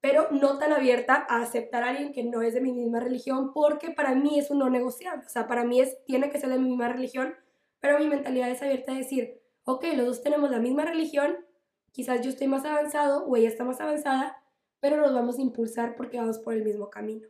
pero 0.00 0.28
no 0.30 0.58
tan 0.58 0.72
abierta 0.72 1.26
a 1.28 1.42
aceptar 1.42 1.82
a 1.82 1.90
alguien 1.90 2.12
que 2.12 2.24
no 2.24 2.42
es 2.42 2.54
de 2.54 2.60
mi 2.60 2.72
misma 2.72 3.00
religión, 3.00 3.52
porque 3.52 3.90
para 3.90 4.14
mí 4.14 4.38
es 4.38 4.50
un 4.50 4.58
no 4.58 4.70
negociable, 4.70 5.24
o 5.26 5.28
sea, 5.28 5.46
para 5.46 5.64
mí 5.64 5.80
es, 5.80 6.02
tiene 6.04 6.30
que 6.30 6.40
ser 6.40 6.50
de 6.50 6.58
mi 6.58 6.70
misma 6.70 6.88
religión, 6.88 7.34
pero 7.80 7.98
mi 7.98 8.06
mentalidad 8.06 8.50
es 8.50 8.62
abierta 8.62 8.92
a 8.92 8.96
decir, 8.96 9.40
ok, 9.64 9.84
los 9.96 10.06
dos 10.06 10.22
tenemos 10.22 10.50
la 10.50 10.58
misma 10.58 10.84
religión, 10.84 11.36
quizás 11.92 12.22
yo 12.22 12.30
estoy 12.30 12.46
más 12.46 12.64
avanzado 12.64 13.26
o 13.26 13.36
ella 13.36 13.48
está 13.48 13.64
más 13.64 13.80
avanzada, 13.80 14.42
pero 14.80 14.96
nos 14.96 15.12
vamos 15.12 15.38
a 15.38 15.42
impulsar 15.42 15.94
porque 15.96 16.18
vamos 16.18 16.38
por 16.38 16.54
el 16.54 16.64
mismo 16.64 16.88
camino. 16.88 17.28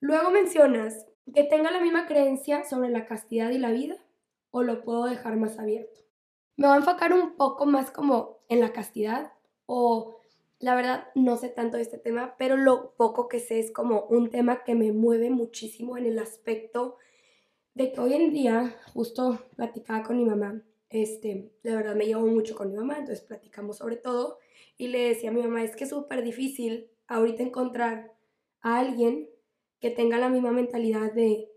Luego 0.00 0.30
mencionas 0.30 1.06
que 1.32 1.44
tenga 1.44 1.70
la 1.70 1.80
misma 1.80 2.06
creencia 2.06 2.64
sobre 2.64 2.90
la 2.90 3.06
castidad 3.06 3.50
y 3.50 3.58
la 3.58 3.70
vida 3.70 3.96
o 4.50 4.62
lo 4.62 4.82
puedo 4.82 5.04
dejar 5.06 5.36
más 5.36 5.58
abierto. 5.58 6.00
Me 6.56 6.66
voy 6.66 6.74
a 6.74 6.80
enfocar 6.80 7.12
un 7.12 7.36
poco 7.36 7.64
más 7.64 7.90
como 7.90 8.38
en 8.48 8.60
la 8.60 8.72
castidad 8.72 9.32
o 9.66 10.18
la 10.62 10.76
verdad 10.76 11.08
no 11.16 11.36
sé 11.36 11.48
tanto 11.48 11.76
de 11.76 11.82
este 11.82 11.98
tema, 11.98 12.36
pero 12.38 12.56
lo 12.56 12.94
poco 12.94 13.26
que 13.26 13.40
sé 13.40 13.58
es 13.58 13.72
como 13.72 14.04
un 14.04 14.30
tema 14.30 14.62
que 14.62 14.76
me 14.76 14.92
mueve 14.92 15.28
muchísimo 15.28 15.98
en 15.98 16.06
el 16.06 16.20
aspecto 16.20 16.98
de 17.74 17.92
que 17.92 18.00
hoy 18.00 18.14
en 18.14 18.32
día, 18.32 18.76
justo 18.94 19.40
platicaba 19.56 20.04
con 20.04 20.18
mi 20.18 20.24
mamá, 20.24 20.62
este, 20.88 21.52
de 21.64 21.74
verdad 21.74 21.96
me 21.96 22.06
llevo 22.06 22.24
mucho 22.28 22.54
con 22.54 22.70
mi 22.70 22.76
mamá, 22.76 22.98
entonces 22.98 23.24
platicamos 23.24 23.78
sobre 23.78 23.96
todo 23.96 24.38
y 24.76 24.86
le 24.86 25.08
decía 25.08 25.30
a 25.30 25.32
mi 25.32 25.42
mamá, 25.42 25.64
es 25.64 25.74
que 25.74 25.82
es 25.82 25.90
súper 25.90 26.22
difícil 26.22 26.92
ahorita 27.08 27.42
encontrar 27.42 28.12
a 28.60 28.78
alguien 28.78 29.28
que 29.80 29.90
tenga 29.90 30.16
la 30.18 30.28
misma 30.28 30.52
mentalidad 30.52 31.12
de... 31.12 31.50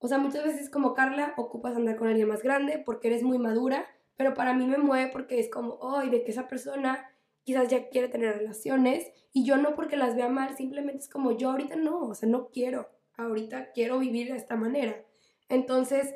O 0.00 0.08
sea, 0.08 0.18
muchas 0.18 0.44
veces 0.44 0.68
como 0.68 0.92
Carla, 0.92 1.32
ocupas 1.38 1.74
andar 1.76 1.96
con 1.96 2.08
alguien 2.08 2.28
más 2.28 2.42
grande 2.42 2.82
porque 2.84 3.08
eres 3.08 3.22
muy 3.22 3.38
madura, 3.38 3.86
pero 4.18 4.34
para 4.34 4.52
mí 4.52 4.66
me 4.66 4.76
mueve 4.76 5.10
porque 5.10 5.40
es 5.40 5.48
como, 5.48 5.78
ay, 5.96 6.10
de 6.10 6.24
que 6.24 6.32
esa 6.32 6.46
persona 6.46 7.06
quizás 7.50 7.68
ya 7.68 7.88
quiere 7.88 8.08
tener 8.08 8.36
relaciones 8.36 9.10
y 9.32 9.44
yo 9.44 9.56
no 9.56 9.74
porque 9.74 9.96
las 9.96 10.14
vea 10.14 10.28
mal, 10.28 10.56
simplemente 10.56 10.98
es 10.98 11.08
como 11.08 11.36
yo 11.36 11.50
ahorita 11.50 11.74
no, 11.74 12.02
o 12.02 12.14
sea, 12.14 12.28
no 12.28 12.48
quiero, 12.50 12.88
ahorita 13.16 13.72
quiero 13.72 13.98
vivir 13.98 14.28
de 14.30 14.36
esta 14.36 14.54
manera. 14.54 15.04
Entonces, 15.48 16.14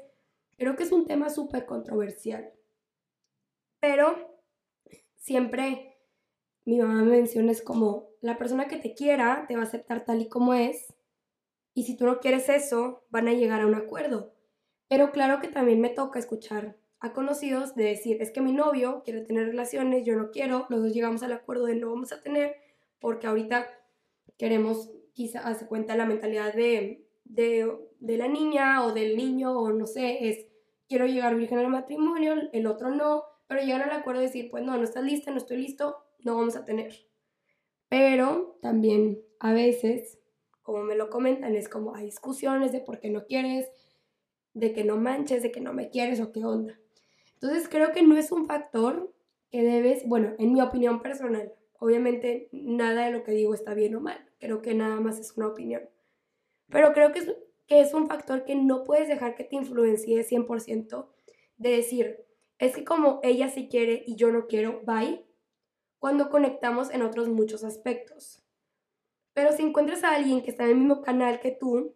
creo 0.56 0.76
que 0.76 0.84
es 0.84 0.92
un 0.92 1.06
tema 1.06 1.30
súper 1.30 1.66
controversial. 1.66 2.52
Pero 3.80 4.38
siempre 5.16 5.98
mi 6.64 6.78
mamá 6.78 7.02
me 7.02 7.16
menciona 7.16 7.50
es 7.50 7.62
como 7.62 8.10
la 8.20 8.38
persona 8.38 8.68
que 8.68 8.76
te 8.76 8.94
quiera 8.94 9.46
te 9.48 9.56
va 9.56 9.62
a 9.62 9.66
aceptar 9.66 10.04
tal 10.04 10.22
y 10.22 10.28
como 10.28 10.54
es 10.54 10.94
y 11.74 11.82
si 11.82 11.96
tú 11.96 12.06
no 12.06 12.20
quieres 12.20 12.48
eso 12.48 13.02
van 13.10 13.26
a 13.26 13.32
llegar 13.32 13.60
a 13.60 13.66
un 13.66 13.74
acuerdo. 13.74 14.36
Pero 14.86 15.10
claro 15.10 15.40
que 15.40 15.48
también 15.48 15.80
me 15.80 15.90
toca 15.90 16.20
escuchar 16.20 16.76
a 17.04 17.12
conocidos 17.12 17.74
de 17.74 17.84
decir, 17.84 18.22
es 18.22 18.30
que 18.30 18.40
mi 18.40 18.52
novio 18.52 19.02
quiere 19.04 19.20
tener 19.20 19.46
relaciones, 19.46 20.06
yo 20.06 20.16
no 20.16 20.30
quiero, 20.30 20.64
los 20.70 20.80
dos 20.80 20.94
llegamos 20.94 21.22
al 21.22 21.34
acuerdo 21.34 21.66
de 21.66 21.74
no 21.74 21.90
vamos 21.90 22.12
a 22.12 22.22
tener 22.22 22.56
porque 22.98 23.26
ahorita 23.26 23.68
queremos 24.38 24.90
quizá 25.12 25.40
hace 25.40 25.66
cuenta 25.66 25.96
la 25.96 26.06
mentalidad 26.06 26.54
de, 26.54 27.06
de, 27.24 27.70
de 28.00 28.16
la 28.16 28.26
niña 28.26 28.82
o 28.86 28.94
del 28.94 29.18
niño 29.18 29.52
o 29.52 29.70
no 29.70 29.86
sé, 29.86 30.30
es 30.30 30.46
quiero 30.88 31.04
llegar 31.04 31.36
virgen 31.36 31.58
al 31.58 31.68
matrimonio, 31.68 32.36
el 32.50 32.66
otro 32.66 32.88
no, 32.88 33.24
pero 33.48 33.60
llegan 33.60 33.82
al 33.82 33.90
acuerdo 33.90 34.20
de 34.20 34.28
decir, 34.28 34.50
pues 34.50 34.64
no, 34.64 34.74
no 34.78 34.82
estás 34.82 35.04
lista, 35.04 35.30
no 35.30 35.36
estoy 35.36 35.58
listo, 35.58 35.98
no 36.20 36.36
vamos 36.36 36.56
a 36.56 36.64
tener. 36.64 37.06
Pero 37.90 38.56
también 38.62 39.20
a 39.40 39.52
veces, 39.52 40.20
como 40.62 40.82
me 40.84 40.96
lo 40.96 41.10
comentan, 41.10 41.54
es 41.54 41.68
como 41.68 41.94
hay 41.94 42.06
discusiones 42.06 42.72
de 42.72 42.80
por 42.80 42.98
qué 42.98 43.10
no 43.10 43.26
quieres, 43.26 43.68
de 44.54 44.72
que 44.72 44.84
no 44.84 44.96
manches, 44.96 45.42
de 45.42 45.52
que 45.52 45.60
no 45.60 45.74
me 45.74 45.90
quieres 45.90 46.18
o 46.22 46.32
qué 46.32 46.46
onda. 46.46 46.80
Entonces 47.34 47.68
creo 47.68 47.92
que 47.92 48.02
no 48.02 48.16
es 48.16 48.32
un 48.32 48.46
factor 48.46 49.12
que 49.50 49.62
debes, 49.62 50.06
bueno, 50.06 50.34
en 50.38 50.52
mi 50.52 50.60
opinión 50.60 51.02
personal, 51.02 51.52
obviamente 51.78 52.48
nada 52.52 53.06
de 53.06 53.12
lo 53.12 53.22
que 53.22 53.32
digo 53.32 53.54
está 53.54 53.74
bien 53.74 53.94
o 53.94 54.00
mal, 54.00 54.18
creo 54.38 54.62
que 54.62 54.74
nada 54.74 55.00
más 55.00 55.18
es 55.18 55.36
una 55.36 55.48
opinión. 55.48 55.82
Pero 56.70 56.92
creo 56.92 57.12
que 57.12 57.20
es, 57.20 57.36
que 57.66 57.80
es 57.80 57.94
un 57.94 58.08
factor 58.08 58.44
que 58.44 58.54
no 58.54 58.84
puedes 58.84 59.08
dejar 59.08 59.34
que 59.34 59.44
te 59.44 59.56
influencie 59.56 60.24
100% 60.24 61.08
de 61.56 61.70
decir, 61.70 62.24
es 62.58 62.74
que 62.74 62.84
como 62.84 63.20
ella 63.22 63.48
sí 63.48 63.68
quiere 63.68 64.02
y 64.06 64.16
yo 64.16 64.30
no 64.30 64.46
quiero, 64.46 64.82
bye, 64.84 65.24
cuando 65.98 66.30
conectamos 66.30 66.90
en 66.90 67.02
otros 67.02 67.28
muchos 67.28 67.64
aspectos. 67.64 68.42
Pero 69.32 69.52
si 69.52 69.62
encuentras 69.62 70.04
a 70.04 70.14
alguien 70.14 70.42
que 70.42 70.50
está 70.50 70.64
en 70.64 70.70
el 70.70 70.76
mismo 70.76 71.02
canal 71.02 71.40
que 71.40 71.50
tú, 71.50 71.94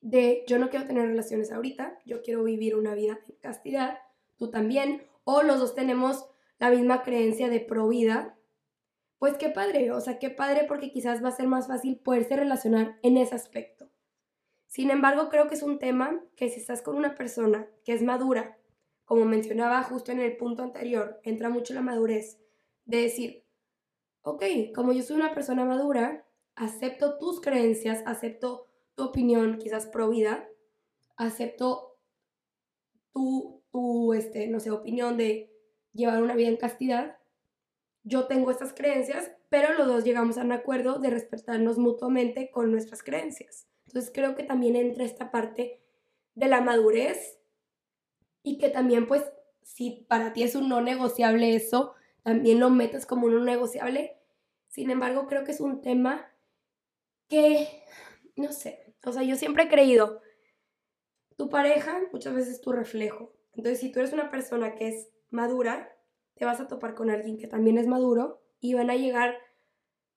de 0.00 0.44
yo 0.46 0.58
no 0.58 0.70
quiero 0.70 0.86
tener 0.86 1.06
relaciones 1.06 1.52
ahorita, 1.52 1.98
yo 2.04 2.22
quiero 2.22 2.44
vivir 2.44 2.76
una 2.76 2.94
vida 2.94 3.18
en 3.28 3.36
castidad, 3.36 3.98
tú 4.36 4.50
también, 4.50 5.06
o 5.24 5.42
los 5.42 5.58
dos 5.58 5.74
tenemos 5.74 6.26
la 6.58 6.70
misma 6.70 7.02
creencia 7.02 7.48
de 7.48 7.60
pro 7.60 7.88
vida, 7.88 8.38
pues 9.18 9.36
qué 9.38 9.48
padre, 9.48 9.90
o 9.92 10.00
sea, 10.00 10.18
qué 10.18 10.30
padre 10.30 10.64
porque 10.68 10.90
quizás 10.90 11.24
va 11.24 11.28
a 11.28 11.32
ser 11.32 11.46
más 11.46 11.68
fácil 11.68 11.98
poderse 11.98 12.36
relacionar 12.36 12.98
en 13.02 13.16
ese 13.16 13.34
aspecto. 13.34 13.90
Sin 14.66 14.90
embargo, 14.90 15.28
creo 15.30 15.48
que 15.48 15.54
es 15.54 15.62
un 15.62 15.78
tema 15.78 16.22
que 16.36 16.48
si 16.50 16.60
estás 16.60 16.82
con 16.82 16.96
una 16.96 17.14
persona 17.14 17.66
que 17.84 17.92
es 17.92 18.02
madura, 18.02 18.58
como 19.04 19.24
mencionaba 19.24 19.82
justo 19.84 20.12
en 20.12 20.20
el 20.20 20.36
punto 20.36 20.62
anterior, 20.62 21.20
entra 21.22 21.48
mucho 21.48 21.72
la 21.72 21.80
madurez, 21.80 22.38
de 22.84 23.02
decir, 23.02 23.44
ok, 24.22 24.42
como 24.74 24.92
yo 24.92 25.02
soy 25.02 25.16
una 25.16 25.32
persona 25.32 25.64
madura, 25.64 26.26
acepto 26.56 27.16
tus 27.18 27.40
creencias, 27.40 28.02
acepto 28.06 28.68
tu 28.94 29.04
opinión, 29.04 29.58
quizás 29.58 29.86
pro 29.86 30.10
vida, 30.10 30.48
acepto 31.16 31.98
tu, 33.12 33.62
tu, 33.76 34.14
este, 34.14 34.46
no 34.46 34.58
sé, 34.58 34.70
opinión 34.70 35.18
de 35.18 35.52
llevar 35.92 36.22
una 36.22 36.34
vida 36.34 36.48
en 36.48 36.56
castidad. 36.56 37.18
Yo 38.04 38.26
tengo 38.26 38.50
estas 38.50 38.72
creencias, 38.72 39.32
pero 39.50 39.74
los 39.74 39.86
dos 39.86 40.02
llegamos 40.02 40.38
a 40.38 40.44
un 40.44 40.52
acuerdo 40.52 40.98
de 40.98 41.10
respetarnos 41.10 41.76
mutuamente 41.76 42.50
con 42.50 42.72
nuestras 42.72 43.02
creencias. 43.02 43.68
Entonces 43.86 44.10
creo 44.14 44.34
que 44.34 44.44
también 44.44 44.76
entra 44.76 45.04
esta 45.04 45.30
parte 45.30 45.82
de 46.34 46.46
la 46.46 46.62
madurez 46.62 47.38
y 48.42 48.56
que 48.56 48.70
también 48.70 49.06
pues 49.06 49.24
si 49.62 50.06
para 50.08 50.32
ti 50.32 50.42
es 50.42 50.54
un 50.54 50.70
no 50.70 50.80
negociable 50.80 51.54
eso, 51.54 51.92
también 52.22 52.60
lo 52.60 52.70
metes 52.70 53.04
como 53.04 53.26
un 53.26 53.44
negociable. 53.44 54.16
Sin 54.68 54.90
embargo, 54.90 55.26
creo 55.26 55.44
que 55.44 55.52
es 55.52 55.60
un 55.60 55.82
tema 55.82 56.32
que, 57.28 57.68
no 58.36 58.52
sé, 58.52 58.94
o 59.04 59.12
sea, 59.12 59.22
yo 59.22 59.36
siempre 59.36 59.64
he 59.64 59.68
creído, 59.68 60.22
tu 61.36 61.50
pareja 61.50 62.00
muchas 62.10 62.34
veces 62.34 62.54
es 62.54 62.60
tu 62.62 62.72
reflejo. 62.72 63.35
Entonces, 63.56 63.80
si 63.80 63.90
tú 63.90 64.00
eres 64.00 64.12
una 64.12 64.30
persona 64.30 64.74
que 64.74 64.88
es 64.88 65.08
madura, 65.30 65.96
te 66.34 66.44
vas 66.44 66.60
a 66.60 66.68
topar 66.68 66.94
con 66.94 67.10
alguien 67.10 67.38
que 67.38 67.46
también 67.46 67.78
es 67.78 67.86
maduro 67.86 68.42
y 68.60 68.74
van 68.74 68.90
a 68.90 68.96
llegar 68.96 69.36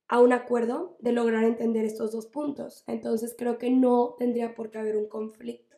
a 0.08 0.20
un 0.20 0.34
acuerdo 0.34 0.98
de 1.00 1.14
lograr 1.14 1.44
entender 1.44 1.86
estos 1.86 2.12
dos 2.12 2.28
puntos. 2.28 2.84
Entonces, 2.88 3.36
creo 3.38 3.58
que 3.58 3.70
no 3.70 4.16
tendría 4.18 4.56
por 4.56 4.72
qué 4.72 4.80
haber 4.80 4.98
un 4.98 5.08
conflicto. 5.08 5.78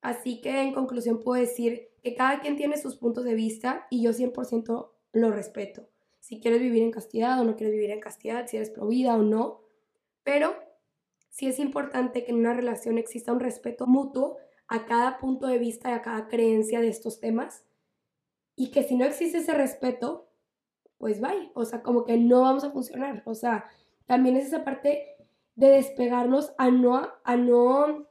Así 0.00 0.40
que, 0.40 0.62
en 0.62 0.72
conclusión, 0.72 1.20
puedo 1.20 1.40
decir 1.40 1.90
que 2.02 2.14
cada 2.14 2.40
quien 2.40 2.56
tiene 2.56 2.76
sus 2.76 2.96
puntos 2.96 3.24
de 3.24 3.34
vista 3.34 3.86
y 3.90 4.02
yo 4.02 4.12
100% 4.12 4.92
lo 5.12 5.30
respeto. 5.30 5.88
Si 6.20 6.40
quieres 6.40 6.60
vivir 6.60 6.82
en 6.82 6.90
castidad 6.90 7.40
o 7.40 7.44
no 7.44 7.56
quieres 7.56 7.74
vivir 7.74 7.90
en 7.90 8.00
castidad, 8.00 8.46
si 8.46 8.56
eres 8.56 8.70
provida 8.70 9.16
o 9.16 9.22
no. 9.22 9.60
Pero 10.22 10.54
sí 11.30 11.46
es 11.46 11.58
importante 11.58 12.24
que 12.24 12.32
en 12.32 12.38
una 12.38 12.54
relación 12.54 12.98
exista 12.98 13.32
un 13.32 13.40
respeto 13.40 13.86
mutuo 13.86 14.38
a 14.68 14.86
cada 14.86 15.18
punto 15.18 15.46
de 15.46 15.58
vista 15.58 15.90
y 15.90 15.94
a 15.94 16.02
cada 16.02 16.28
creencia 16.28 16.80
de 16.80 16.88
estos 16.88 17.20
temas. 17.20 17.64
Y 18.54 18.70
que 18.70 18.82
si 18.82 18.96
no 18.96 19.04
existe 19.04 19.38
ese 19.38 19.54
respeto, 19.54 20.28
pues 20.98 21.20
bye. 21.20 21.50
O 21.54 21.64
sea, 21.64 21.82
como 21.82 22.04
que 22.04 22.16
no 22.16 22.42
vamos 22.42 22.64
a 22.64 22.70
funcionar. 22.70 23.22
O 23.24 23.34
sea, 23.34 23.68
también 24.06 24.36
es 24.36 24.46
esa 24.46 24.64
parte 24.64 25.16
de 25.54 25.68
despegarnos 25.70 26.52
a 26.58 26.70
no, 26.70 27.08
a 27.24 27.36
no 27.36 28.06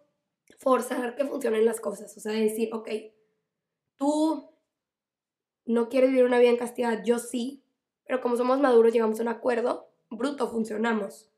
forzar 0.58 1.16
que 1.16 1.26
funcionen 1.26 1.66
las 1.66 1.80
cosas. 1.80 2.16
O 2.18 2.20
sea, 2.20 2.34
decir, 2.34 2.70
ok, 2.74 2.90
tú 3.98 4.50
no 5.66 5.90
quieres 5.90 6.10
vivir 6.10 6.26
una 6.26 6.40
vida 6.40 6.50
en 6.50 6.58
castidad, 6.58 7.04
yo 7.04 7.20
sí, 7.20 7.64
pero 8.06 8.22
como 8.22 8.38
somos 8.38 8.60
maduros 8.60 8.94
llegamos 8.94 9.20
a 9.20 9.24
un 9.24 9.30
acuerdo, 9.30 9.92
bruto, 10.10 10.50
funcionamos. 10.50 11.30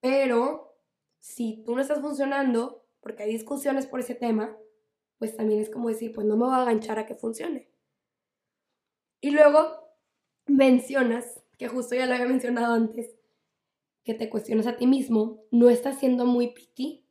Pero 0.00 0.76
si 1.18 1.62
tú 1.64 1.74
no 1.74 1.82
estás 1.82 2.00
funcionando, 2.00 2.83
porque 3.04 3.22
hay 3.22 3.30
discusiones 3.30 3.86
por 3.86 4.00
ese 4.00 4.14
tema, 4.14 4.56
pues 5.18 5.36
también 5.36 5.60
es 5.60 5.68
como 5.68 5.90
decir, 5.90 6.12
pues 6.12 6.26
no 6.26 6.36
me 6.36 6.46
voy 6.46 6.54
a 6.54 6.62
aganchar 6.62 6.98
a 6.98 7.06
que 7.06 7.14
funcione. 7.14 7.70
Y 9.20 9.30
luego 9.30 9.60
mencionas, 10.46 11.42
que 11.58 11.68
justo 11.68 11.94
ya 11.94 12.06
lo 12.06 12.14
había 12.14 12.26
mencionado 12.26 12.74
antes, 12.74 13.14
que 14.04 14.14
te 14.14 14.30
cuestionas 14.30 14.66
a 14.66 14.76
ti 14.76 14.86
mismo, 14.86 15.44
no 15.50 15.68
estás 15.68 15.98
siendo 15.98 16.24
muy 16.24 16.54
picky. 16.54 17.06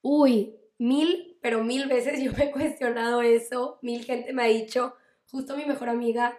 Uy, 0.00 0.56
mil, 0.78 1.38
pero 1.42 1.62
mil 1.62 1.86
veces 1.86 2.22
yo 2.22 2.32
me 2.32 2.44
he 2.44 2.50
cuestionado 2.50 3.20
eso, 3.20 3.78
mil 3.82 4.02
gente 4.04 4.32
me 4.32 4.42
ha 4.42 4.46
dicho, 4.46 4.94
justo 5.30 5.54
mi 5.54 5.66
mejor 5.66 5.90
amiga 5.90 6.36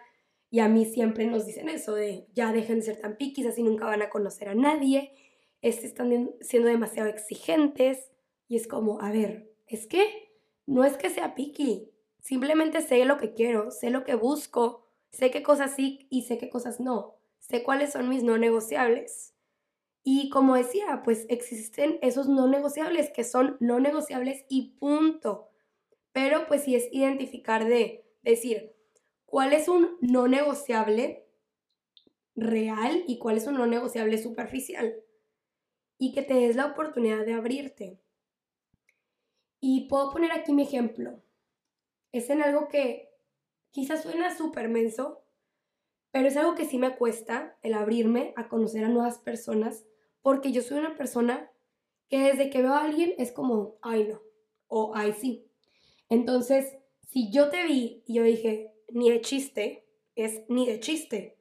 y 0.50 0.60
a 0.60 0.68
mí 0.68 0.86
siempre 0.86 1.26
nos 1.26 1.46
dicen 1.46 1.70
eso 1.70 1.94
de 1.94 2.28
ya 2.34 2.52
dejen 2.52 2.78
de 2.78 2.86
ser 2.86 3.00
tan 3.00 3.16
piquis, 3.16 3.46
así 3.46 3.62
nunca 3.62 3.86
van 3.86 4.02
a 4.02 4.10
conocer 4.10 4.50
a 4.50 4.56
nadie, 4.56 5.14
este, 5.62 5.86
están 5.86 6.32
siendo 6.42 6.68
demasiado 6.68 7.10
exigentes 7.10 8.11
y 8.52 8.58
es 8.58 8.68
como, 8.68 9.00
a 9.00 9.14
ver, 9.14 9.50
es 9.66 9.88
que 9.88 10.04
no 10.66 10.84
es 10.84 10.98
que 10.98 11.10
sea 11.10 11.36
piqui, 11.36 11.90
simplemente 12.20 12.82
sé 12.82 13.06
lo 13.06 13.18
que 13.18 13.32
quiero, 13.32 13.72
sé 13.72 13.92
lo 13.92 14.04
que 14.04 14.14
busco, 14.14 14.90
sé 15.10 15.32
qué 15.32 15.42
cosas 15.42 15.74
sí 15.74 16.06
y 16.10 16.24
sé 16.24 16.38
qué 16.38 16.50
cosas 16.50 16.82
no, 16.82 17.16
sé 17.40 17.64
cuáles 17.64 17.94
son 17.94 18.10
mis 18.10 18.24
no 18.24 18.38
negociables. 18.38 19.36
Y 20.04 20.30
como 20.32 20.58
decía, 20.58 21.02
pues 21.02 21.28
existen 21.30 21.98
esos 22.02 22.28
no 22.28 22.50
negociables 22.50 23.10
que 23.12 23.24
son 23.24 23.56
no 23.62 23.80
negociables 23.80 24.44
y 24.50 24.76
punto. 24.80 25.48
Pero 26.12 26.46
pues 26.50 26.66
sí 26.66 26.76
es 26.76 26.90
identificar 26.92 27.64
de 27.64 28.04
decir, 28.22 28.76
cuál 29.26 29.54
es 29.54 29.70
un 29.70 29.96
no 30.02 30.28
negociable 30.28 31.26
real 32.36 33.06
y 33.08 33.18
cuál 33.18 33.38
es 33.38 33.48
un 33.48 33.54
no 33.54 33.66
negociable 33.66 34.18
superficial. 34.18 34.94
Y 35.98 36.12
que 36.12 36.22
te 36.22 36.34
des 36.34 36.58
la 36.58 36.66
oportunidad 36.66 37.26
de 37.26 37.32
abrirte. 37.32 38.02
Y 39.62 39.88
puedo 39.88 40.12
poner 40.12 40.32
aquí 40.32 40.52
mi 40.52 40.64
ejemplo. 40.64 41.22
Es 42.12 42.30
en 42.32 42.42
algo 42.42 42.68
que 42.68 43.14
quizás 43.70 44.02
suena 44.02 44.36
súper 44.36 44.68
menso, 44.68 45.24
pero 46.12 46.28
es 46.28 46.36
algo 46.36 46.56
que 46.56 46.66
sí 46.66 46.80
me 46.80 46.98
cuesta 46.98 47.58
el 47.62 47.76
abrirme 47.76 48.34
a 48.36 48.50
conocer 48.50 48.84
a 48.84 48.90
nuevas 48.90 49.20
personas, 49.20 49.86
porque 50.22 50.52
yo 50.52 50.64
soy 50.64 50.80
una 50.80 50.98
persona 50.98 51.52
que 52.10 52.20
desde 52.20 52.50
que 52.50 52.64
veo 52.64 52.74
a 52.74 52.84
alguien 52.84 53.14
es 53.20 53.32
como, 53.32 53.78
ay 53.82 54.08
no, 54.10 54.20
o 54.68 54.94
ay 54.96 55.14
sí. 55.14 55.48
Entonces, 56.10 56.78
si 57.08 57.32
yo 57.32 57.50
te 57.50 57.64
vi 57.64 58.04
y 58.08 58.16
yo 58.16 58.24
dije, 58.24 58.74
ni 58.90 59.12
de 59.12 59.22
chiste, 59.22 59.88
es 60.16 60.42
ni 60.50 60.66
de 60.66 60.80
chiste. 60.80 61.38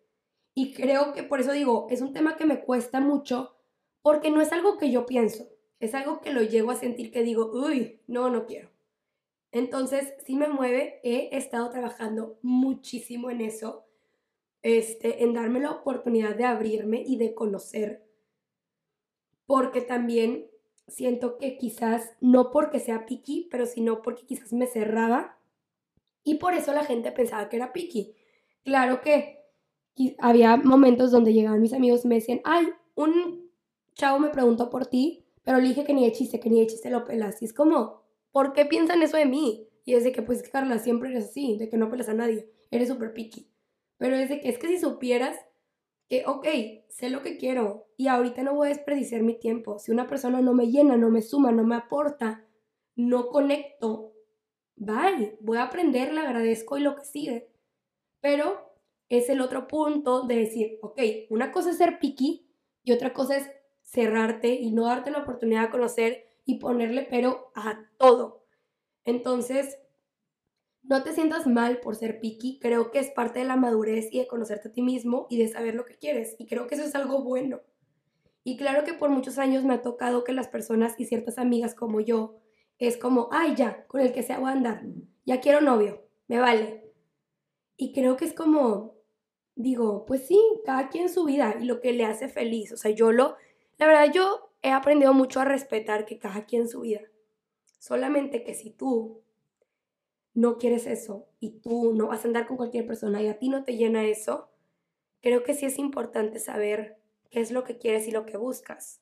Y 0.54 0.74
creo 0.74 1.14
que 1.14 1.22
por 1.22 1.40
eso 1.40 1.52
digo, 1.52 1.86
es 1.90 2.02
un 2.02 2.12
tema 2.12 2.36
que 2.36 2.44
me 2.44 2.60
cuesta 2.60 3.00
mucho 3.00 3.56
porque 4.02 4.30
no 4.30 4.42
es 4.42 4.52
algo 4.52 4.76
que 4.76 4.90
yo 4.90 5.06
pienso, 5.06 5.48
es 5.80 5.94
algo 5.94 6.20
que 6.20 6.32
lo 6.32 6.42
llego 6.42 6.70
a 6.70 6.76
sentir 6.76 7.10
que 7.10 7.22
digo, 7.22 7.50
uy, 7.52 8.00
no, 8.06 8.30
no 8.30 8.46
quiero. 8.46 8.70
Entonces, 9.50 10.14
sí 10.24 10.36
me 10.36 10.48
mueve, 10.48 11.00
he 11.02 11.36
estado 11.36 11.70
trabajando 11.70 12.38
muchísimo 12.42 13.30
en 13.30 13.40
eso, 13.40 13.86
este, 14.62 15.24
en 15.24 15.32
darme 15.32 15.58
la 15.58 15.72
oportunidad 15.72 16.36
de 16.36 16.44
abrirme 16.44 17.02
y 17.04 17.16
de 17.16 17.34
conocer, 17.34 18.06
porque 19.46 19.80
también 19.80 20.46
siento 20.86 21.38
que 21.38 21.56
quizás, 21.56 22.12
no 22.20 22.50
porque 22.50 22.78
sea 22.78 23.06
piqui, 23.06 23.48
pero 23.50 23.66
sino 23.66 24.02
porque 24.02 24.26
quizás 24.26 24.52
me 24.52 24.66
cerraba 24.66 25.38
y 26.22 26.34
por 26.34 26.54
eso 26.54 26.72
la 26.72 26.84
gente 26.84 27.10
pensaba 27.10 27.48
que 27.48 27.56
era 27.56 27.72
piqui. 27.72 28.14
Claro 28.64 29.00
que 29.00 29.40
había 30.18 30.56
momentos 30.56 31.10
donde 31.10 31.32
llegaban 31.32 31.60
mis 31.60 31.72
amigos 31.72 32.04
y 32.04 32.08
me 32.08 32.16
decían, 32.16 32.40
ay, 32.44 32.68
un 32.94 33.50
chavo 33.94 34.18
me 34.18 34.30
preguntó 34.30 34.70
por 34.70 34.86
ti, 34.86 35.24
pero 35.50 35.62
le 35.62 35.84
que 35.84 35.92
ni 35.92 36.04
de 36.04 36.12
chiste, 36.12 36.38
que 36.38 36.48
ni 36.48 36.60
de 36.60 36.68
chiste 36.68 36.90
lo 36.90 37.04
pelas. 37.04 37.42
Y 37.42 37.44
es 37.44 37.52
como, 37.52 38.04
¿por 38.30 38.52
qué 38.52 38.66
piensan 38.66 39.02
eso 39.02 39.16
de 39.16 39.26
mí? 39.26 39.68
Y 39.84 39.94
es 39.94 40.04
de 40.04 40.12
que, 40.12 40.22
pues, 40.22 40.48
Carla, 40.48 40.78
siempre 40.78 41.10
eres 41.10 41.24
así, 41.24 41.58
de 41.58 41.68
que 41.68 41.76
no 41.76 41.90
pelas 41.90 42.08
a 42.08 42.14
nadie, 42.14 42.48
eres 42.70 42.86
súper 42.86 43.12
piqui. 43.12 43.50
Pero 43.96 44.14
es 44.14 44.28
de 44.28 44.40
que, 44.40 44.48
es 44.48 44.58
que 44.58 44.68
si 44.68 44.78
supieras 44.78 45.36
que, 46.08 46.22
ok, 46.24 46.46
sé 46.88 47.10
lo 47.10 47.22
que 47.22 47.36
quiero 47.36 47.88
y 47.96 48.06
ahorita 48.06 48.44
no 48.44 48.54
voy 48.54 48.68
a 48.68 48.68
desperdiciar 48.68 49.22
mi 49.22 49.40
tiempo. 49.40 49.80
Si 49.80 49.90
una 49.90 50.06
persona 50.06 50.40
no 50.40 50.54
me 50.54 50.70
llena, 50.70 50.96
no 50.96 51.10
me 51.10 51.20
suma, 51.20 51.50
no 51.50 51.64
me 51.64 51.74
aporta, 51.74 52.46
no 52.94 53.26
conecto, 53.26 54.12
bye, 54.76 55.36
voy 55.40 55.58
a 55.58 55.64
aprender, 55.64 56.12
le 56.12 56.20
agradezco 56.20 56.78
y 56.78 56.82
lo 56.82 56.94
que 56.94 57.04
sigue. 57.04 57.50
Pero 58.20 58.72
es 59.08 59.28
el 59.28 59.40
otro 59.40 59.66
punto 59.66 60.28
de 60.28 60.36
decir, 60.36 60.78
ok, 60.80 61.00
una 61.28 61.50
cosa 61.50 61.70
es 61.70 61.78
ser 61.78 61.98
picky 61.98 62.48
y 62.84 62.92
otra 62.92 63.12
cosa 63.12 63.36
es 63.36 63.50
cerrarte 63.90 64.54
y 64.54 64.70
no 64.70 64.84
darte 64.84 65.10
la 65.10 65.18
oportunidad 65.18 65.62
de 65.62 65.70
conocer 65.70 66.24
y 66.44 66.58
ponerle 66.58 67.06
pero 67.10 67.50
a 67.54 67.86
todo. 67.98 68.44
Entonces, 69.04 69.78
no 70.82 71.02
te 71.02 71.12
sientas 71.12 71.46
mal 71.46 71.80
por 71.80 71.96
ser 71.96 72.20
picky, 72.20 72.58
creo 72.60 72.90
que 72.90 73.00
es 73.00 73.10
parte 73.10 73.40
de 73.40 73.44
la 73.44 73.56
madurez 73.56 74.08
y 74.12 74.18
de 74.18 74.28
conocerte 74.28 74.68
a 74.68 74.72
ti 74.72 74.82
mismo 74.82 75.26
y 75.28 75.38
de 75.38 75.48
saber 75.48 75.74
lo 75.74 75.84
que 75.84 75.98
quieres. 75.98 76.36
Y 76.38 76.46
creo 76.46 76.66
que 76.66 76.76
eso 76.76 76.84
es 76.84 76.94
algo 76.94 77.22
bueno. 77.22 77.60
Y 78.44 78.56
claro 78.56 78.84
que 78.84 78.94
por 78.94 79.10
muchos 79.10 79.38
años 79.38 79.64
me 79.64 79.74
ha 79.74 79.82
tocado 79.82 80.24
que 80.24 80.32
las 80.32 80.48
personas 80.48 80.94
y 80.98 81.04
ciertas 81.04 81.38
amigas 81.38 81.74
como 81.74 82.00
yo 82.00 82.36
es 82.78 82.96
como, 82.96 83.28
ay, 83.32 83.54
ya, 83.56 83.86
con 83.88 84.00
el 84.00 84.12
que 84.12 84.22
sea 84.22 84.38
voy 84.38 84.50
a 84.50 84.54
andar, 84.54 84.82
ya 85.26 85.40
quiero 85.40 85.60
novio, 85.60 86.06
me 86.28 86.38
vale. 86.38 86.84
Y 87.76 87.92
creo 87.92 88.16
que 88.16 88.24
es 88.24 88.32
como, 88.32 88.94
digo, 89.56 90.06
pues 90.06 90.26
sí, 90.26 90.40
cada 90.64 90.88
quien 90.88 91.08
su 91.08 91.24
vida 91.24 91.56
y 91.60 91.64
lo 91.64 91.80
que 91.80 91.92
le 91.92 92.04
hace 92.04 92.28
feliz. 92.28 92.72
O 92.72 92.76
sea, 92.76 92.90
yo 92.90 93.12
lo, 93.12 93.36
la 93.80 93.86
verdad, 93.86 94.12
yo 94.12 94.52
he 94.60 94.72
aprendido 94.72 95.14
mucho 95.14 95.40
a 95.40 95.46
respetar 95.46 96.04
que 96.04 96.18
cada 96.18 96.44
quien 96.44 96.68
su 96.68 96.82
vida. 96.82 97.00
Solamente 97.78 98.44
que 98.44 98.52
si 98.52 98.70
tú 98.70 99.22
no 100.34 100.58
quieres 100.58 100.86
eso 100.86 101.30
y 101.40 101.60
tú 101.60 101.94
no 101.94 102.08
vas 102.08 102.22
a 102.22 102.28
andar 102.28 102.46
con 102.46 102.58
cualquier 102.58 102.86
persona 102.86 103.22
y 103.22 103.28
a 103.28 103.38
ti 103.38 103.48
no 103.48 103.64
te 103.64 103.78
llena 103.78 104.04
eso, 104.04 104.50
creo 105.22 105.44
que 105.44 105.54
sí 105.54 105.64
es 105.64 105.78
importante 105.78 106.40
saber 106.40 106.98
qué 107.30 107.40
es 107.40 107.52
lo 107.52 107.64
que 107.64 107.78
quieres 107.78 108.06
y 108.06 108.10
lo 108.10 108.26
que 108.26 108.36
buscas. 108.36 109.00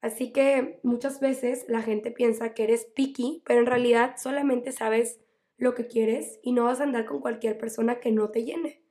Así 0.00 0.30
que 0.30 0.78
muchas 0.84 1.18
veces 1.18 1.64
la 1.66 1.82
gente 1.82 2.12
piensa 2.12 2.54
que 2.54 2.62
eres 2.62 2.84
picky, 2.84 3.42
pero 3.44 3.58
en 3.58 3.66
realidad 3.66 4.14
solamente 4.18 4.70
sabes 4.70 5.18
lo 5.56 5.74
que 5.74 5.88
quieres 5.88 6.38
y 6.44 6.52
no 6.52 6.66
vas 6.66 6.78
a 6.78 6.84
andar 6.84 7.06
con 7.06 7.20
cualquier 7.20 7.58
persona 7.58 7.98
que 7.98 8.12
no 8.12 8.30
te 8.30 8.44
llene. 8.44 8.84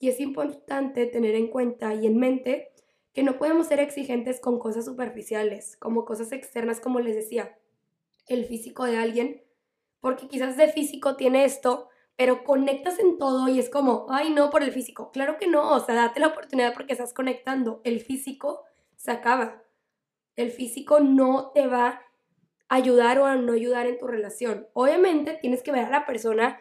Y 0.00 0.08
es 0.08 0.18
importante 0.18 1.06
tener 1.06 1.36
en 1.36 1.46
cuenta 1.46 1.94
y 1.94 2.06
en 2.06 2.18
mente 2.18 2.72
que 3.12 3.22
no 3.22 3.38
podemos 3.38 3.66
ser 3.66 3.80
exigentes 3.80 4.40
con 4.40 4.58
cosas 4.58 4.84
superficiales, 4.84 5.76
como 5.76 6.04
cosas 6.04 6.32
externas, 6.32 6.80
como 6.80 7.00
les 7.00 7.16
decía, 7.16 7.58
el 8.26 8.44
físico 8.44 8.84
de 8.84 8.98
alguien, 8.98 9.42
porque 10.00 10.28
quizás 10.28 10.56
de 10.56 10.68
físico 10.68 11.16
tiene 11.16 11.44
esto, 11.44 11.88
pero 12.16 12.44
conectas 12.44 12.98
en 12.98 13.18
todo 13.18 13.48
y 13.48 13.58
es 13.58 13.70
como, 13.70 14.06
ay, 14.10 14.30
no, 14.30 14.50
por 14.50 14.62
el 14.62 14.72
físico. 14.72 15.10
Claro 15.10 15.38
que 15.38 15.46
no, 15.46 15.72
o 15.72 15.80
sea, 15.80 15.94
date 15.94 16.20
la 16.20 16.28
oportunidad 16.28 16.74
porque 16.74 16.92
estás 16.92 17.14
conectando. 17.14 17.80
El 17.82 18.00
físico 18.00 18.64
se 18.96 19.10
acaba. 19.10 19.62
El 20.36 20.50
físico 20.50 21.00
no 21.00 21.50
te 21.54 21.66
va 21.66 22.02
a 22.68 22.74
ayudar 22.74 23.18
o 23.18 23.26
a 23.26 23.36
no 23.36 23.54
ayudar 23.54 23.86
en 23.86 23.98
tu 23.98 24.06
relación. 24.06 24.68
Obviamente 24.74 25.38
tienes 25.40 25.62
que 25.62 25.72
ver 25.72 25.86
a 25.86 25.90
la 25.90 26.06
persona 26.06 26.60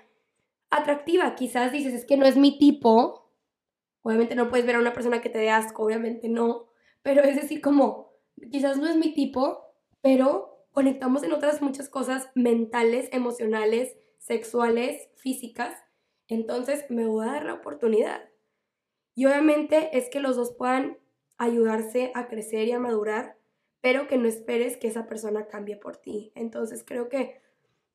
atractiva. 0.69 1.35
Quizás 1.35 1.71
dices, 1.71 1.93
es 1.93 2.05
que 2.05 2.17
no 2.17 2.25
es 2.25 2.37
mi 2.37 2.57
tipo. 2.57 3.28
Obviamente 4.01 4.35
no 4.35 4.49
puedes 4.49 4.65
ver 4.65 4.75
a 4.75 4.79
una 4.79 4.93
persona 4.93 5.21
que 5.21 5.29
te 5.29 5.39
dé 5.39 5.49
asco, 5.49 5.83
obviamente 5.83 6.29
no. 6.29 6.69
Pero 7.01 7.23
es 7.23 7.35
decir, 7.35 7.61
como, 7.61 8.13
quizás 8.51 8.77
no 8.77 8.87
es 8.87 8.95
mi 8.95 9.13
tipo, 9.13 9.65
pero 10.01 10.65
conectamos 10.71 11.23
en 11.23 11.33
otras 11.33 11.61
muchas 11.61 11.89
cosas 11.89 12.29
mentales, 12.35 13.09
emocionales, 13.11 13.97
sexuales, 14.17 15.09
físicas. 15.15 15.75
Entonces 16.27 16.85
me 16.89 17.05
voy 17.05 17.27
a 17.27 17.33
dar 17.33 17.45
la 17.45 17.53
oportunidad. 17.53 18.29
Y 19.15 19.25
obviamente 19.25 19.97
es 19.97 20.09
que 20.09 20.19
los 20.19 20.35
dos 20.35 20.53
puedan 20.57 20.97
ayudarse 21.37 22.11
a 22.15 22.27
crecer 22.27 22.67
y 22.67 22.71
a 22.71 22.79
madurar 22.79 23.39
pero 23.81 24.07
que 24.07 24.17
no 24.17 24.27
esperes 24.27 24.77
que 24.77 24.87
esa 24.87 25.07
persona 25.07 25.47
cambie 25.47 25.77
por 25.77 25.97
ti. 25.97 26.31
Entonces 26.35 26.83
creo 26.85 27.09
que 27.09 27.41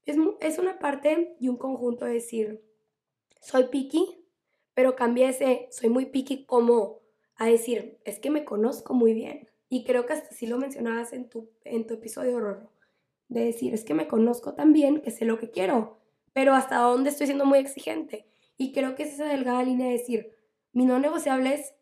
es, 0.06 0.16
es 0.40 0.58
una 0.58 0.78
parte 0.78 1.36
y 1.40 1.48
un 1.48 1.56
conjunto 1.56 2.04
de 2.04 2.14
decir, 2.14 2.64
soy 3.40 3.64
picky, 3.64 4.23
pero 4.74 4.96
cambie 4.96 5.28
ese, 5.28 5.68
soy 5.70 5.88
muy 5.88 6.06
picky 6.06 6.44
como 6.44 7.00
a 7.36 7.46
decir, 7.46 7.98
es 8.04 8.18
que 8.18 8.30
me 8.30 8.44
conozco 8.44 8.94
muy 8.94 9.12
bien 9.12 9.48
Y 9.68 9.84
creo 9.84 10.06
que 10.06 10.12
hasta 10.12 10.30
sí 10.32 10.46
lo 10.46 10.58
mencionabas 10.58 11.12
en 11.12 11.28
tu, 11.28 11.50
en 11.64 11.86
tu 11.86 11.94
episodio, 11.94 12.38
Rorro, 12.38 12.70
de 13.28 13.44
decir, 13.44 13.74
es 13.74 13.84
que 13.84 13.94
me 13.94 14.06
conozco 14.06 14.54
tan 14.54 14.72
bien 14.72 15.00
que 15.00 15.10
sé 15.10 15.24
lo 15.24 15.38
que 15.38 15.50
quiero, 15.50 15.98
pero 16.32 16.54
hasta 16.54 16.78
dónde 16.78 17.10
estoy 17.10 17.26
siendo 17.26 17.44
muy 17.44 17.58
exigente. 17.58 18.26
Y 18.56 18.72
creo 18.72 18.94
que 18.94 19.04
es 19.04 19.14
esa 19.14 19.26
delgada 19.26 19.64
línea 19.64 19.86
de 19.86 19.94
decir, 19.94 20.36
mis 20.72 20.86
no 20.86 20.98
negociables 20.98 21.74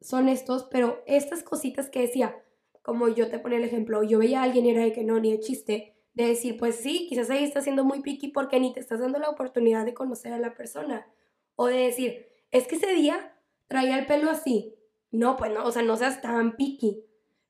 son 0.00 0.28
estos, 0.28 0.64
pero 0.64 1.02
estas 1.06 1.42
cositas 1.42 1.88
que 1.88 2.00
decía, 2.00 2.42
como 2.82 3.08
yo 3.08 3.30
te 3.30 3.38
ponía 3.38 3.58
el 3.58 3.64
ejemplo, 3.64 4.02
yo 4.02 4.18
veía 4.18 4.40
a 4.40 4.44
alguien 4.44 4.66
y 4.66 4.70
era 4.70 4.82
de 4.82 4.92
que 4.92 5.04
no, 5.04 5.18
ni 5.20 5.32
de 5.32 5.40
chiste, 5.40 5.94
de 6.14 6.26
decir, 6.26 6.56
pues 6.56 6.76
sí, 6.76 7.06
quizás 7.08 7.30
ahí 7.30 7.44
está 7.44 7.60
siendo 7.60 7.84
muy 7.84 8.00
picky 8.00 8.28
porque 8.28 8.58
ni 8.60 8.72
te 8.72 8.80
estás 8.80 9.00
dando 9.00 9.18
la 9.18 9.30
oportunidad 9.30 9.84
de 9.84 9.94
conocer 9.94 10.32
a 10.32 10.38
la 10.38 10.54
persona. 10.54 11.06
O 11.54 11.66
de 11.66 11.76
decir, 11.76 12.26
es 12.50 12.66
que 12.66 12.76
ese 12.76 12.92
día 12.92 13.34
traía 13.66 13.98
el 13.98 14.06
pelo 14.06 14.30
así. 14.30 14.74
No, 15.10 15.36
pues 15.36 15.52
no, 15.52 15.64
o 15.64 15.72
sea, 15.72 15.82
no 15.82 15.96
seas 15.96 16.20
tan 16.20 16.56
picky. 16.56 17.04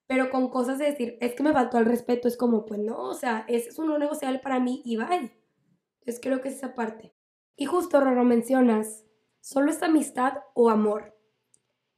Pero 0.06 0.30
con 0.30 0.48
cosas 0.48 0.78
de 0.78 0.86
decir, 0.86 1.18
es 1.20 1.34
que 1.34 1.42
me 1.42 1.52
faltó 1.52 1.78
el 1.78 1.84
respeto, 1.84 2.28
es 2.28 2.36
como, 2.36 2.64
pues 2.64 2.80
no, 2.80 2.98
o 2.98 3.14
sea, 3.14 3.44
ese 3.48 3.68
es 3.68 3.78
un 3.78 3.88
no 3.88 3.98
negociable 3.98 4.38
para 4.38 4.58
mí 4.58 4.80
y 4.84 4.96
bye. 4.96 5.32
Entonces 6.00 6.20
creo 6.22 6.40
que 6.40 6.48
es 6.48 6.54
esa 6.54 6.74
parte. 6.74 7.14
Y 7.56 7.66
justo, 7.66 8.00
Roro, 8.00 8.24
mencionas, 8.24 9.04
¿solo 9.40 9.70
es 9.70 9.82
amistad 9.82 10.38
o 10.54 10.70
amor? 10.70 11.14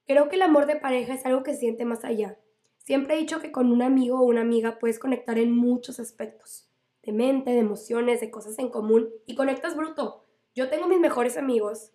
Creo 0.06 0.28
que 0.28 0.36
el 0.36 0.42
amor 0.42 0.66
de 0.66 0.76
pareja 0.76 1.14
es 1.14 1.24
algo 1.24 1.44
que 1.44 1.54
siente 1.54 1.84
más 1.84 2.04
allá. 2.04 2.40
Siempre 2.78 3.14
he 3.14 3.18
dicho 3.18 3.40
que 3.40 3.52
con 3.52 3.70
un 3.70 3.82
amigo 3.82 4.18
o 4.18 4.24
una 4.24 4.40
amiga 4.40 4.78
puedes 4.80 4.98
conectar 4.98 5.38
en 5.38 5.54
muchos 5.54 6.00
aspectos. 6.00 6.68
De 7.02 7.12
mente, 7.12 7.52
de 7.52 7.58
emociones, 7.58 8.20
de 8.20 8.30
cosas 8.30 8.58
en 8.58 8.70
común. 8.70 9.10
Y 9.26 9.36
conectas 9.36 9.76
bruto. 9.76 10.24
Yo 10.54 10.68
tengo 10.68 10.88
mis 10.88 10.98
mejores 10.98 11.36
amigos 11.36 11.92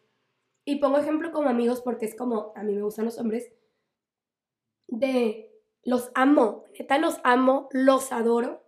y 0.65 0.77
pongo 0.77 0.97
ejemplo 0.97 1.31
como 1.31 1.47
amigos 1.47 1.81
porque 1.81 2.05
es 2.05 2.15
como, 2.15 2.51
a 2.55 2.63
mí 2.63 2.73
me 2.73 2.81
gustan 2.81 3.05
los 3.05 3.19
hombres, 3.19 3.51
de 4.87 5.53
los 5.83 6.11
amo, 6.15 6.65
neta 6.77 6.97
los 6.97 7.19
amo, 7.23 7.69
los 7.71 8.11
adoro, 8.11 8.65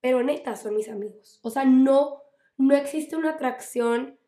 pero 0.00 0.22
neta 0.22 0.56
son 0.56 0.74
mis 0.74 0.88
amigos. 0.88 1.38
O 1.42 1.50
sea, 1.50 1.64
no, 1.64 2.22
no 2.56 2.74
existe 2.74 3.16
una 3.16 3.30
atracción 3.30 4.18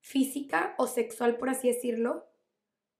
física 0.00 0.74
o 0.78 0.86
sexual, 0.86 1.36
por 1.36 1.48
así 1.48 1.68
decirlo. 1.68 2.28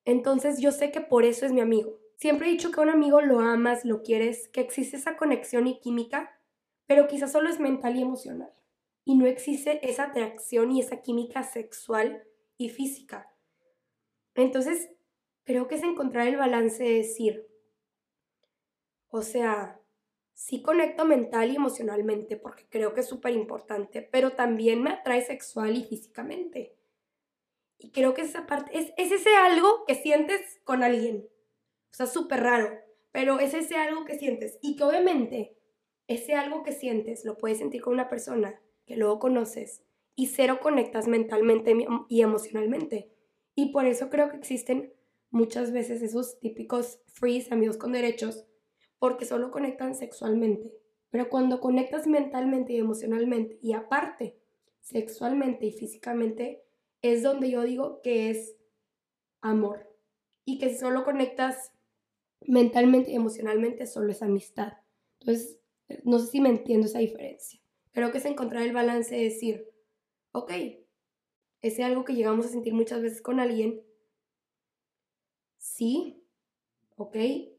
Entonces 0.05 0.61
yo 0.61 0.72
sé 0.72 0.90
que 0.90 1.01
por 1.01 1.25
eso 1.25 1.46
es 1.46 1.53
mi 1.53 1.61
amigo. 1.61 2.01
Siempre 2.16 2.48
he 2.48 2.53
dicho 2.53 2.70
que 2.70 2.81
a 2.81 2.83
un 2.83 2.90
amigo 2.90 3.20
lo 3.20 3.40
amas, 3.40 3.85
lo 3.85 4.03
quieres, 4.03 4.48
que 4.48 4.61
existe 4.61 4.96
esa 4.96 5.16
conexión 5.16 5.66
y 5.66 5.81
química, 5.81 6.40
pero 6.87 7.07
quizás 7.07 7.33
solo 7.33 7.48
es 7.48 7.61
mental 7.61 7.96
y 7.96 8.03
emocional. 8.03 8.53
Y 9.05 9.16
no 9.16 9.27
existe 9.27 9.88
esa 9.88 10.05
atracción 10.05 10.72
y 10.72 10.81
esa 10.81 11.03
química 11.03 11.42
sexual 11.42 12.25
y 12.57 12.68
física. 12.68 13.31
Entonces, 14.34 14.90
creo 15.44 15.68
que 15.68 15.76
es 15.76 15.82
encontrar 15.82 16.28
el 16.28 16.36
balance 16.36 16.82
de 16.82 16.94
decir, 16.94 17.46
o 19.08 19.22
sea, 19.22 19.80
sí 20.32 20.62
conecto 20.62 21.04
mental 21.04 21.50
y 21.52 21.56
emocionalmente 21.56 22.36
porque 22.36 22.66
creo 22.68 22.94
que 22.94 23.00
es 23.00 23.08
súper 23.08 23.34
importante, 23.34 24.02
pero 24.02 24.32
también 24.32 24.82
me 24.82 24.90
atrae 24.90 25.22
sexual 25.22 25.76
y 25.76 25.84
físicamente. 25.84 26.74
Y 27.78 27.90
creo 27.90 28.14
que 28.14 28.22
esa 28.22 28.46
parte 28.46 28.78
es, 28.78 28.92
es 28.96 29.12
ese 29.12 29.34
algo 29.34 29.84
que 29.86 29.94
sientes 29.94 30.60
con 30.64 30.82
alguien. 30.82 31.28
O 31.90 31.94
sea, 31.94 32.06
súper 32.06 32.40
raro, 32.40 32.70
pero 33.10 33.38
es 33.38 33.54
ese 33.54 33.76
algo 33.76 34.04
que 34.04 34.18
sientes. 34.18 34.58
Y 34.62 34.76
que 34.76 34.84
obviamente 34.84 35.56
ese 36.06 36.34
algo 36.34 36.62
que 36.62 36.72
sientes 36.72 37.24
lo 37.24 37.36
puedes 37.36 37.58
sentir 37.58 37.82
con 37.82 37.92
una 37.92 38.08
persona 38.08 38.60
que 38.86 38.96
luego 38.96 39.18
conoces 39.18 39.84
y 40.14 40.28
cero 40.28 40.58
conectas 40.60 41.06
mentalmente 41.06 41.74
y 42.08 42.22
emocionalmente. 42.22 43.12
Y 43.54 43.72
por 43.72 43.86
eso 43.86 44.10
creo 44.10 44.30
que 44.30 44.36
existen 44.36 44.92
muchas 45.30 45.72
veces 45.72 46.02
esos 46.02 46.38
típicos 46.40 47.00
frees, 47.06 47.52
amigos 47.52 47.76
con 47.76 47.92
derechos, 47.92 48.46
porque 48.98 49.24
solo 49.24 49.50
conectan 49.50 49.94
sexualmente. 49.94 50.72
Pero 51.10 51.28
cuando 51.28 51.60
conectas 51.60 52.06
mentalmente 52.06 52.72
y 52.72 52.78
emocionalmente, 52.78 53.58
y 53.60 53.72
aparte, 53.74 54.38
sexualmente 54.80 55.66
y 55.66 55.72
físicamente, 55.72 56.62
es 57.02 57.22
donde 57.22 57.50
yo 57.50 57.62
digo 57.62 58.00
que 58.02 58.30
es 58.30 58.56
amor. 59.40 59.90
Y 60.44 60.58
que 60.58 60.70
si 60.70 60.76
solo 60.76 61.04
conectas 61.04 61.72
mentalmente 62.40 63.10
y 63.10 63.16
emocionalmente, 63.16 63.86
solo 63.86 64.10
es 64.10 64.22
amistad. 64.22 64.74
Entonces, 65.20 65.60
no 66.04 66.18
sé 66.18 66.28
si 66.28 66.40
me 66.40 66.48
entiendo 66.48 66.86
esa 66.86 67.00
diferencia. 67.00 67.60
Creo 67.92 68.10
que 68.10 68.18
es 68.18 68.24
encontrar 68.24 68.62
el 68.62 68.72
balance 68.72 69.14
de 69.14 69.24
decir, 69.24 69.68
ok, 70.32 70.52
ese 71.62 71.85
algo 71.85 72.05
que 72.05 72.14
llegamos 72.14 72.44
a 72.46 72.51
sentir 72.51 72.75
muchas 72.75 73.01
veces 73.01 73.22
con 73.22 73.40
alguien, 73.40 73.83
sí, 75.59 76.22
ok, 76.96 77.16